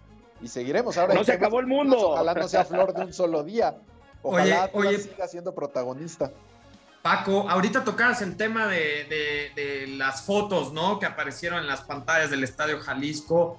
Y 0.41 0.47
seguiremos. 0.47 0.97
Ahora 0.97 1.13
no 1.13 1.23
se 1.23 1.33
acabó 1.33 1.59
el 1.59 1.67
mundo. 1.67 2.11
Ojalá 2.11 2.33
no 2.33 2.47
sea 2.47 2.65
flor 2.65 2.93
de 2.93 3.03
un 3.03 3.13
solo 3.13 3.43
día. 3.43 3.77
Ojalá 4.21 4.63
Atlas 4.63 5.03
siga 5.03 5.27
siendo 5.27 5.53
protagonista. 5.53 6.31
Paco, 7.01 7.49
ahorita 7.49 7.83
tocabas 7.83 8.21
el 8.21 8.35
tema 8.35 8.67
de, 8.67 9.53
de, 9.55 9.87
las 9.87 10.23
fotos, 10.23 10.73
¿no? 10.73 10.99
Que 10.99 11.05
aparecieron 11.05 11.59
en 11.59 11.67
las 11.67 11.81
pantallas 11.81 12.29
del 12.29 12.43
Estadio 12.43 12.79
Jalisco. 12.79 13.57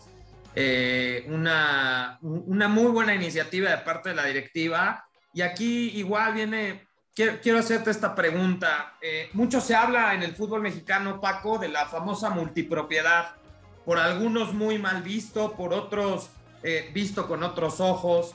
Eh, 0.54 1.24
una, 1.28 2.18
una, 2.22 2.68
muy 2.68 2.90
buena 2.90 3.14
iniciativa 3.14 3.70
de 3.70 3.78
parte 3.78 4.10
de 4.10 4.16
la 4.16 4.24
directiva. 4.24 5.04
Y 5.32 5.42
aquí 5.42 5.90
igual 5.90 6.34
viene, 6.34 6.88
quiero, 7.14 7.58
hacerte 7.58 7.90
esta 7.90 8.14
pregunta. 8.14 8.94
Eh, 9.00 9.30
mucho 9.32 9.60
se 9.60 9.74
habla 9.74 10.14
en 10.14 10.22
el 10.22 10.34
fútbol 10.34 10.62
mexicano, 10.62 11.20
Paco, 11.20 11.58
de 11.58 11.68
la 11.68 11.86
famosa 11.86 12.30
multipropiedad. 12.30 13.36
Por 13.84 13.98
algunos 13.98 14.52
muy 14.52 14.78
mal 14.78 15.02
visto, 15.02 15.52
por 15.52 15.72
otros 15.72 16.30
eh, 16.62 16.90
visto 16.92 17.26
con 17.28 17.42
otros 17.42 17.80
ojos. 17.80 18.34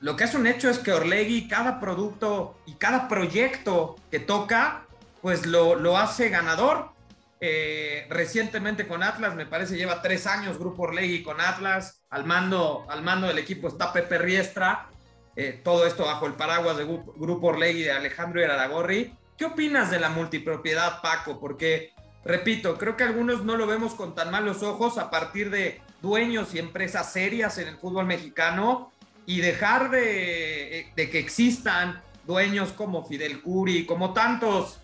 lo 0.00 0.16
que 0.16 0.24
es 0.24 0.34
un 0.34 0.46
hecho 0.46 0.68
es 0.68 0.78
que 0.78 0.92
Orlegui, 0.92 1.48
cada 1.48 1.80
producto 1.80 2.58
y 2.66 2.74
cada 2.74 3.08
proyecto 3.08 3.96
que 4.10 4.18
toca, 4.18 4.86
pues 5.22 5.46
lo, 5.46 5.74
lo 5.74 5.96
hace 5.96 6.28
ganador 6.28 6.97
eh, 7.40 8.06
recientemente 8.10 8.88
con 8.88 9.04
Atlas, 9.04 9.36
me 9.36 9.46
parece 9.46 9.76
lleva 9.76 10.02
tres 10.02 10.26
años 10.26 10.58
Grupo 10.58 10.82
Orlegui 10.82 11.22
con 11.22 11.40
Atlas, 11.40 12.02
al 12.10 12.24
mando, 12.24 12.84
al 12.88 13.02
mando 13.02 13.28
del 13.28 13.38
equipo 13.38 13.68
está 13.68 13.92
Pepe 13.92 14.18
Riestra, 14.18 14.88
eh, 15.36 15.60
todo 15.62 15.86
esto 15.86 16.04
bajo 16.04 16.26
el 16.26 16.34
paraguas 16.34 16.76
de 16.76 16.84
Grupo 16.84 17.48
Orlegui 17.48 17.82
de 17.82 17.92
Alejandro 17.92 18.42
Iraragorri. 18.42 19.14
¿Qué 19.36 19.44
opinas 19.44 19.88
de 19.88 20.00
la 20.00 20.08
multipropiedad, 20.08 21.00
Paco? 21.00 21.38
Porque, 21.38 21.92
repito, 22.24 22.76
creo 22.76 22.96
que 22.96 23.04
algunos 23.04 23.44
no 23.44 23.56
lo 23.56 23.68
vemos 23.68 23.94
con 23.94 24.16
tan 24.16 24.32
malos 24.32 24.64
ojos 24.64 24.98
a 24.98 25.10
partir 25.10 25.50
de 25.50 25.80
dueños 26.02 26.54
y 26.54 26.58
empresas 26.58 27.12
serias 27.12 27.56
en 27.58 27.68
el 27.68 27.76
fútbol 27.76 28.06
mexicano 28.06 28.90
y 29.26 29.40
dejar 29.40 29.90
de, 29.90 30.80
eh, 30.80 30.92
que 30.96 31.20
existan 31.20 32.02
dueños 32.26 32.72
como 32.72 33.06
Fidel 33.06 33.40
Curi, 33.40 33.86
como 33.86 34.12
tantos 34.12 34.80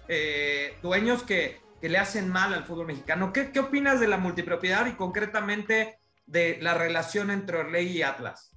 dueños 0.83 1.25
que 1.25 1.64
que 1.81 1.89
le 1.89 1.99
hacen 1.99 2.29
mal 2.29 2.55
al 2.55 2.65
fútbol 2.65 2.87
mexicano. 2.87 3.33
¿Qué, 3.33 3.59
opinas 3.59 4.01
de 4.01 4.09
la 4.09 4.17
multipropiedad 4.17 4.87
y 4.87 4.93
concretamente 4.93 5.99
de 6.27 6.59
la 6.61 6.75
relación 6.75 7.31
entre 7.31 7.59
Orlegui 7.59 7.99
y 7.99 8.03
Atlas? 8.03 8.57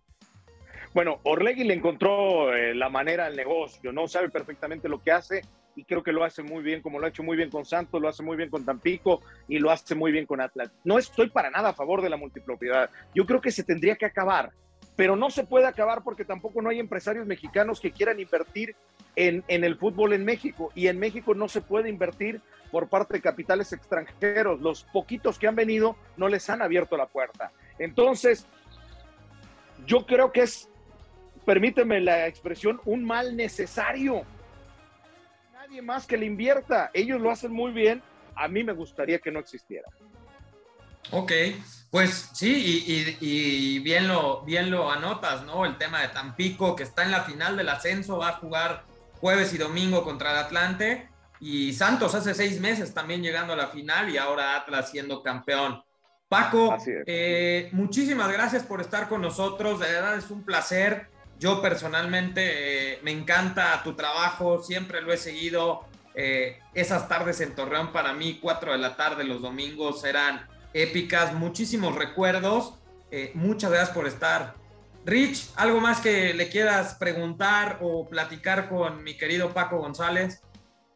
Bueno, 0.93 1.19
Orlegui 1.23 1.63
le 1.63 1.73
encontró 1.73 2.53
eh, 2.53 2.73
la 2.73 2.89
manera 2.89 3.25
al 3.25 3.35
negocio, 3.35 3.91
¿no? 3.91 4.07
Sabe 4.07 4.29
perfectamente 4.29 4.89
lo 4.89 5.01
que 5.01 5.11
hace 5.11 5.41
y 5.75 5.83
creo 5.83 6.01
que 6.01 6.11
lo 6.11 6.23
hace 6.23 6.41
muy 6.41 6.63
bien, 6.63 6.81
como 6.81 6.99
lo 6.99 7.05
ha 7.05 7.09
hecho 7.09 7.21
muy 7.21 7.37
bien 7.37 7.51
con 7.51 7.63
Santos, 7.63 8.01
lo 8.01 8.09
hace 8.09 8.23
muy 8.23 8.35
bien 8.35 8.49
con 8.49 8.65
Tampico 8.65 9.21
y 9.47 9.59
lo 9.59 9.69
hace 9.69 9.93
muy 9.93 10.11
bien 10.11 10.25
con 10.25 10.41
Atlas. 10.41 10.71
No 10.83 10.97
estoy 10.97 11.29
para 11.29 11.51
nada 11.51 11.69
a 11.69 11.73
favor 11.73 12.01
de 12.01 12.09
la 12.09 12.17
multipropiedad. 12.17 12.89
Yo 13.13 13.27
creo 13.27 13.41
que 13.41 13.51
se 13.51 13.63
tendría 13.63 13.95
que 13.95 14.07
acabar, 14.07 14.51
pero 14.95 15.15
no 15.15 15.29
se 15.29 15.45
puede 15.45 15.67
acabar 15.67 16.03
porque 16.03 16.25
tampoco 16.25 16.63
no 16.63 16.69
hay 16.69 16.79
empresarios 16.79 17.27
mexicanos 17.27 17.79
que 17.79 17.91
quieran 17.91 18.19
invertir 18.19 18.75
en, 19.17 19.43
en 19.49 19.65
el 19.65 19.75
fútbol 19.77 20.13
en 20.13 20.23
México 20.23 20.71
y 20.73 20.87
en 20.87 20.97
México 20.97 21.35
no 21.35 21.49
se 21.49 21.59
puede 21.59 21.89
invertir 21.89 22.41
por 22.71 22.87
parte 22.87 23.15
de 23.15 23.21
capitales 23.21 23.73
extranjeros. 23.73 24.61
Los 24.61 24.83
poquitos 24.83 25.37
que 25.37 25.47
han 25.47 25.55
venido 25.55 25.97
no 26.15 26.29
les 26.29 26.49
han 26.49 26.61
abierto 26.61 26.95
la 26.95 27.07
puerta. 27.07 27.51
Entonces, 27.79 28.45
yo 29.85 30.05
creo 30.05 30.31
que 30.31 30.43
es, 30.43 30.69
permíteme 31.45 31.99
la 31.99 32.27
expresión, 32.27 32.79
un 32.85 33.03
mal 33.03 33.35
necesario 33.35 34.23
nadie 35.67 35.81
más 35.81 36.05
que 36.05 36.17
le 36.17 36.25
invierta. 36.25 36.91
Ellos 36.93 37.19
lo 37.19 37.31
hacen 37.31 37.51
muy 37.51 37.71
bien. 37.71 38.01
A 38.35 38.47
mí 38.47 38.63
me 38.63 38.73
gustaría 38.73 39.19
que 39.19 39.31
no 39.31 39.39
existiera. 39.39 39.87
Ok, 41.11 41.31
pues 41.89 42.31
sí, 42.33 42.83
y, 43.21 43.79
bien, 43.79 44.07
lo, 44.07 44.41
bien 44.43 44.69
lo 44.69 44.91
anotas, 44.91 45.43
¿no? 45.43 45.65
El 45.65 45.77
tema 45.77 46.01
de 46.01 46.09
Tampico, 46.09 46.75
que 46.75 46.83
está 46.83 47.03
en 47.03 47.11
la 47.11 47.23
final 47.23 47.55
del 47.55 47.69
ascenso, 47.69 48.17
va 48.17 48.29
a 48.29 48.33
jugar 48.33 48.83
jueves 49.19 49.53
y 49.53 49.57
domingo 49.57 50.03
contra 50.03 50.31
el 50.31 50.37
Atlante. 50.37 51.09
Y 51.39 51.73
Santos 51.73 52.15
hace 52.15 52.33
seis 52.33 52.59
meses 52.59 52.93
también 52.93 53.21
llegando 53.21 53.53
a 53.53 53.55
la 53.55 53.67
final 53.67 54.09
y 54.09 54.17
ahora 54.17 54.55
Atlas 54.55 54.89
siendo 54.89 55.21
campeón. 55.21 55.83
Paco, 56.29 56.75
eh, 56.85 57.69
muchísimas 57.71 58.31
gracias 58.31 58.63
por 58.63 58.81
estar 58.81 59.07
con 59.07 59.21
nosotros, 59.21 59.79
de 59.79 59.85
verdad 59.85 60.17
es 60.17 60.29
un 60.29 60.43
placer. 60.43 61.07
Yo 61.39 61.61
personalmente 61.61 62.95
eh, 62.95 62.99
me 63.03 63.11
encanta 63.11 63.81
tu 63.83 63.93
trabajo, 63.93 64.61
siempre 64.61 65.01
lo 65.01 65.13
he 65.13 65.17
seguido. 65.17 65.85
Eh, 66.15 66.59
esas 66.73 67.07
tardes 67.07 67.39
en 67.39 67.55
Torreón 67.55 67.93
para 67.93 68.11
mí, 68.13 68.39
4 68.41 68.73
de 68.73 68.77
la 68.77 68.97
tarde 68.97 69.23
los 69.23 69.41
domingos, 69.41 70.03
eran 70.03 70.47
épicas, 70.73 71.33
muchísimos 71.33 71.95
recuerdos. 71.95 72.73
Muchas 73.33 73.71
gracias 73.71 73.95
por 73.95 74.05
estar. 74.05 74.55
Rich, 75.07 75.51
¿algo 75.55 75.79
más 75.79 76.01
que 76.01 76.33
le 76.33 76.49
quieras 76.49 76.95
preguntar 76.95 77.79
o 77.81 78.05
platicar 78.05 78.67
con 78.67 79.03
mi 79.05 79.17
querido 79.17 79.53
Paco 79.53 79.79
González? 79.79 80.41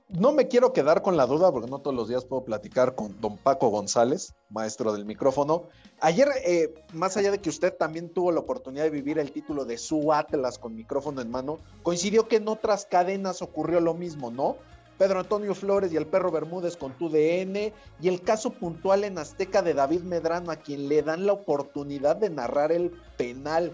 no 0.09 0.33
me 0.33 0.47
quiero 0.47 0.73
quedar 0.73 1.01
con 1.01 1.15
la 1.15 1.25
duda, 1.25 1.51
porque 1.51 1.69
no 1.69 1.79
todos 1.79 1.95
los 1.95 2.09
días 2.09 2.25
puedo 2.25 2.43
platicar 2.43 2.95
con 2.95 3.19
don 3.21 3.37
Paco 3.37 3.69
González, 3.69 4.33
maestro 4.49 4.91
del 4.91 5.05
micrófono. 5.05 5.69
Ayer, 6.01 6.27
eh, 6.45 6.73
más 6.93 7.15
allá 7.15 7.31
de 7.31 7.39
que 7.39 7.49
usted 7.49 7.73
también 7.73 8.09
tuvo 8.09 8.31
la 8.31 8.41
oportunidad 8.41 8.83
de 8.83 8.89
vivir 8.89 9.19
el 9.19 9.31
título 9.31 9.63
de 9.63 9.77
su 9.77 10.11
Atlas 10.11 10.59
con 10.59 10.75
micrófono 10.75 11.21
en 11.21 11.31
mano, 11.31 11.59
coincidió 11.83 12.27
que 12.27 12.37
en 12.37 12.47
otras 12.47 12.85
cadenas 12.85 13.41
ocurrió 13.41 13.79
lo 13.79 13.93
mismo, 13.93 14.31
¿no? 14.31 14.57
Pedro 14.97 15.21
Antonio 15.21 15.55
Flores 15.55 15.93
y 15.93 15.97
el 15.97 16.05
perro 16.05 16.29
Bermúdez 16.29 16.75
con 16.75 16.91
tu 16.97 17.09
DN, 17.09 17.73
y 18.01 18.07
el 18.07 18.21
caso 18.21 18.51
puntual 18.51 19.05
en 19.05 19.17
Azteca 19.17 19.61
de 19.61 19.73
David 19.73 20.01
Medrano, 20.01 20.51
a 20.51 20.57
quien 20.57 20.89
le 20.89 21.01
dan 21.01 21.25
la 21.25 21.33
oportunidad 21.33 22.17
de 22.17 22.29
narrar 22.29 22.73
el 22.73 22.91
penal. 23.17 23.73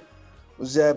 O 0.60 0.66
sea, 0.66 0.96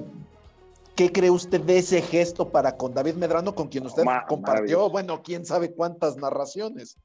¿Qué 1.01 1.11
cree 1.11 1.31
usted 1.31 1.63
de 1.63 1.79
ese 1.79 2.03
gesto 2.03 2.51
para 2.51 2.77
con 2.77 2.93
David 2.93 3.15
Medrano, 3.15 3.55
con 3.55 3.69
quien 3.69 3.87
usted 3.87 4.03
compartió, 4.29 4.91
bueno, 4.91 5.23
quién 5.23 5.47
sabe 5.47 5.73
cuántas 5.73 6.19
narraciones? 6.19 6.99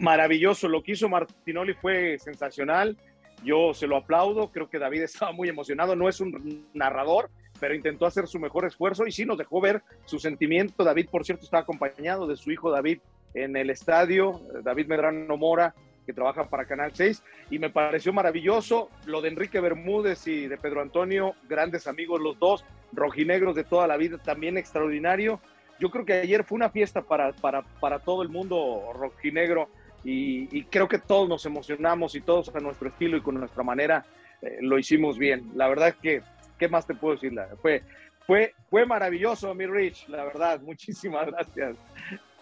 maravilloso, 0.00 0.66
lo 0.66 0.82
que 0.82 0.92
hizo 0.92 1.08
Martinoli 1.08 1.74
fue 1.74 2.18
sensacional, 2.18 2.96
yo 3.44 3.72
se 3.72 3.86
lo 3.86 3.98
aplaudo, 3.98 4.50
creo 4.50 4.68
que 4.68 4.80
David 4.80 5.02
estaba 5.04 5.30
muy 5.30 5.48
emocionado, 5.48 5.94
no 5.94 6.08
es 6.08 6.20
un 6.20 6.66
narrador, 6.74 7.30
pero 7.60 7.72
intentó 7.72 8.04
hacer 8.04 8.26
su 8.26 8.40
mejor 8.40 8.64
esfuerzo 8.66 9.06
y 9.06 9.12
sí 9.12 9.24
nos 9.24 9.38
dejó 9.38 9.60
ver 9.60 9.80
su 10.04 10.18
sentimiento. 10.18 10.82
David, 10.82 11.08
por 11.08 11.24
cierto, 11.24 11.44
está 11.44 11.58
acompañado 11.58 12.26
de 12.26 12.36
su 12.36 12.50
hijo 12.50 12.72
David 12.72 12.98
en 13.34 13.56
el 13.56 13.70
estadio, 13.70 14.40
David 14.64 14.88
Medrano 14.88 15.36
Mora, 15.36 15.72
que 16.08 16.14
trabaja 16.14 16.48
para 16.48 16.64
Canal 16.64 16.90
6, 16.94 17.22
y 17.50 17.58
me 17.58 17.68
pareció 17.68 18.14
maravilloso 18.14 18.88
lo 19.04 19.20
de 19.20 19.28
Enrique 19.28 19.60
Bermúdez 19.60 20.26
y 20.26 20.46
de 20.46 20.56
Pedro 20.56 20.80
Antonio, 20.80 21.34
grandes 21.46 21.86
amigos 21.86 22.18
los 22.18 22.38
dos, 22.38 22.64
rojinegros 22.94 23.54
de 23.54 23.64
toda 23.64 23.86
la 23.86 23.98
vida, 23.98 24.16
también 24.16 24.56
extraordinario. 24.56 25.38
Yo 25.78 25.90
creo 25.90 26.06
que 26.06 26.14
ayer 26.14 26.44
fue 26.44 26.56
una 26.56 26.70
fiesta 26.70 27.02
para, 27.02 27.32
para, 27.32 27.60
para 27.78 27.98
todo 27.98 28.22
el 28.22 28.30
mundo 28.30 28.90
rojinegro 28.94 29.68
y, 30.02 30.64
creo 30.64 30.88
que 30.88 30.98
todos 30.98 31.28
nos 31.28 31.44
emocionamos 31.44 32.14
y 32.14 32.22
todos 32.22 32.48
a 32.54 32.60
nuestro 32.60 32.88
estilo 32.88 33.18
y 33.18 33.20
con 33.20 33.34
nuestra 33.34 33.62
manera 33.62 34.06
eh, 34.40 34.60
lo 34.62 34.78
hicimos 34.78 35.18
bien. 35.18 35.50
La 35.56 35.68
verdad 35.68 35.94
que, 36.00 36.22
¿qué 36.58 36.68
más 36.68 36.86
te 36.86 36.94
puedo 36.94 37.16
decir? 37.16 37.38
Fue, 37.60 37.82
fue, 38.26 38.54
fue 38.70 38.86
maravilloso, 38.86 39.54
mi 39.54 39.66
Rich, 39.66 40.08
la 40.08 40.24
verdad. 40.24 40.58
Muchísimas 40.62 41.26
gracias. 41.26 41.76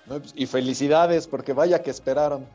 Pues, 0.07 0.33
y 0.37 0.47
felicidades, 0.47 1.27
porque 1.27 1.53
vaya 1.53 1.83
que 1.83 1.91
esperaron. 1.91 2.47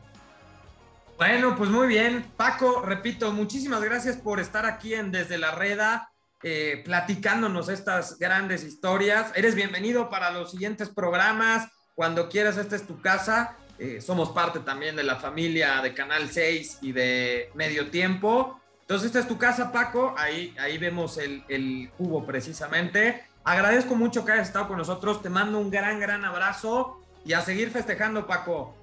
Bueno, 1.21 1.55
pues 1.55 1.69
muy 1.69 1.87
bien. 1.87 2.25
Paco, 2.35 2.81
repito, 2.81 3.31
muchísimas 3.31 3.83
gracias 3.83 4.17
por 4.17 4.39
estar 4.39 4.65
aquí 4.65 4.95
en 4.95 5.11
Desde 5.11 5.37
la 5.37 5.51
Reda, 5.51 6.09
eh, 6.41 6.81
platicándonos 6.83 7.69
estas 7.69 8.17
grandes 8.17 8.63
historias. 8.63 9.31
Eres 9.35 9.53
bienvenido 9.53 10.09
para 10.09 10.31
los 10.31 10.49
siguientes 10.49 10.89
programas. 10.89 11.69
Cuando 11.93 12.27
quieras, 12.27 12.57
esta 12.57 12.75
es 12.75 12.87
tu 12.87 12.99
casa. 13.01 13.55
Eh, 13.77 14.01
somos 14.01 14.31
parte 14.31 14.61
también 14.61 14.95
de 14.95 15.03
la 15.03 15.17
familia 15.17 15.79
de 15.83 15.93
Canal 15.93 16.27
6 16.27 16.79
y 16.81 16.91
de 16.91 17.51
Medio 17.53 17.91
Tiempo. 17.91 18.59
Entonces, 18.81 19.05
esta 19.05 19.19
es 19.19 19.27
tu 19.27 19.37
casa, 19.37 19.71
Paco. 19.71 20.15
Ahí, 20.17 20.55
ahí 20.59 20.79
vemos 20.79 21.19
el, 21.19 21.43
el 21.49 21.91
cubo 21.99 22.25
precisamente. 22.25 23.25
Agradezco 23.43 23.93
mucho 23.93 24.25
que 24.25 24.31
hayas 24.31 24.47
estado 24.47 24.67
con 24.67 24.79
nosotros. 24.79 25.21
Te 25.21 25.29
mando 25.29 25.59
un 25.59 25.69
gran, 25.69 25.99
gran 25.99 26.25
abrazo 26.25 26.99
y 27.23 27.33
a 27.33 27.41
seguir 27.41 27.69
festejando, 27.69 28.25
Paco. 28.25 28.80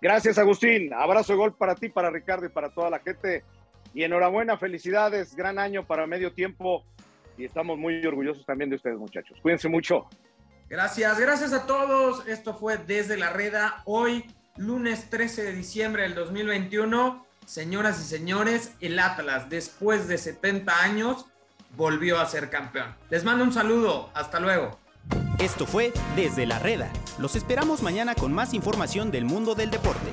Gracias, 0.00 0.38
Agustín. 0.38 0.92
Abrazo 0.94 1.32
de 1.32 1.38
gol 1.38 1.54
para 1.54 1.74
ti, 1.74 1.88
para 1.88 2.10
Ricardo 2.10 2.46
y 2.46 2.48
para 2.48 2.70
toda 2.70 2.90
la 2.90 3.00
gente. 3.00 3.44
Y 3.92 4.02
enhorabuena, 4.02 4.56
felicidades, 4.56 5.34
gran 5.34 5.58
año 5.58 5.86
para 5.86 6.06
medio 6.06 6.32
tiempo. 6.32 6.84
Y 7.36 7.44
estamos 7.44 7.78
muy 7.78 8.04
orgullosos 8.06 8.46
también 8.46 8.70
de 8.70 8.76
ustedes, 8.76 8.98
muchachos. 8.98 9.38
Cuídense 9.42 9.68
mucho. 9.68 10.06
Gracias, 10.68 11.18
gracias 11.18 11.52
a 11.52 11.66
todos. 11.66 12.26
Esto 12.28 12.54
fue 12.54 12.78
desde 12.78 13.16
la 13.16 13.30
reda. 13.30 13.82
Hoy, 13.84 14.24
lunes 14.56 15.10
13 15.10 15.42
de 15.42 15.52
diciembre 15.52 16.04
del 16.04 16.14
2021. 16.14 17.26
Señoras 17.44 18.00
y 18.00 18.04
señores, 18.04 18.76
el 18.80 18.98
Atlas, 18.98 19.50
después 19.50 20.06
de 20.06 20.16
70 20.18 20.82
años, 20.82 21.26
volvió 21.76 22.20
a 22.20 22.26
ser 22.26 22.48
campeón. 22.48 22.94
Les 23.10 23.24
mando 23.24 23.44
un 23.44 23.52
saludo. 23.52 24.10
Hasta 24.14 24.38
luego. 24.38 24.78
Esto 25.38 25.66
fue 25.66 25.92
Desde 26.16 26.46
la 26.46 26.58
Reda. 26.58 26.90
Los 27.18 27.36
esperamos 27.36 27.82
mañana 27.82 28.14
con 28.14 28.32
más 28.32 28.54
información 28.54 29.10
del 29.10 29.24
mundo 29.24 29.54
del 29.54 29.70
deporte. 29.70 30.10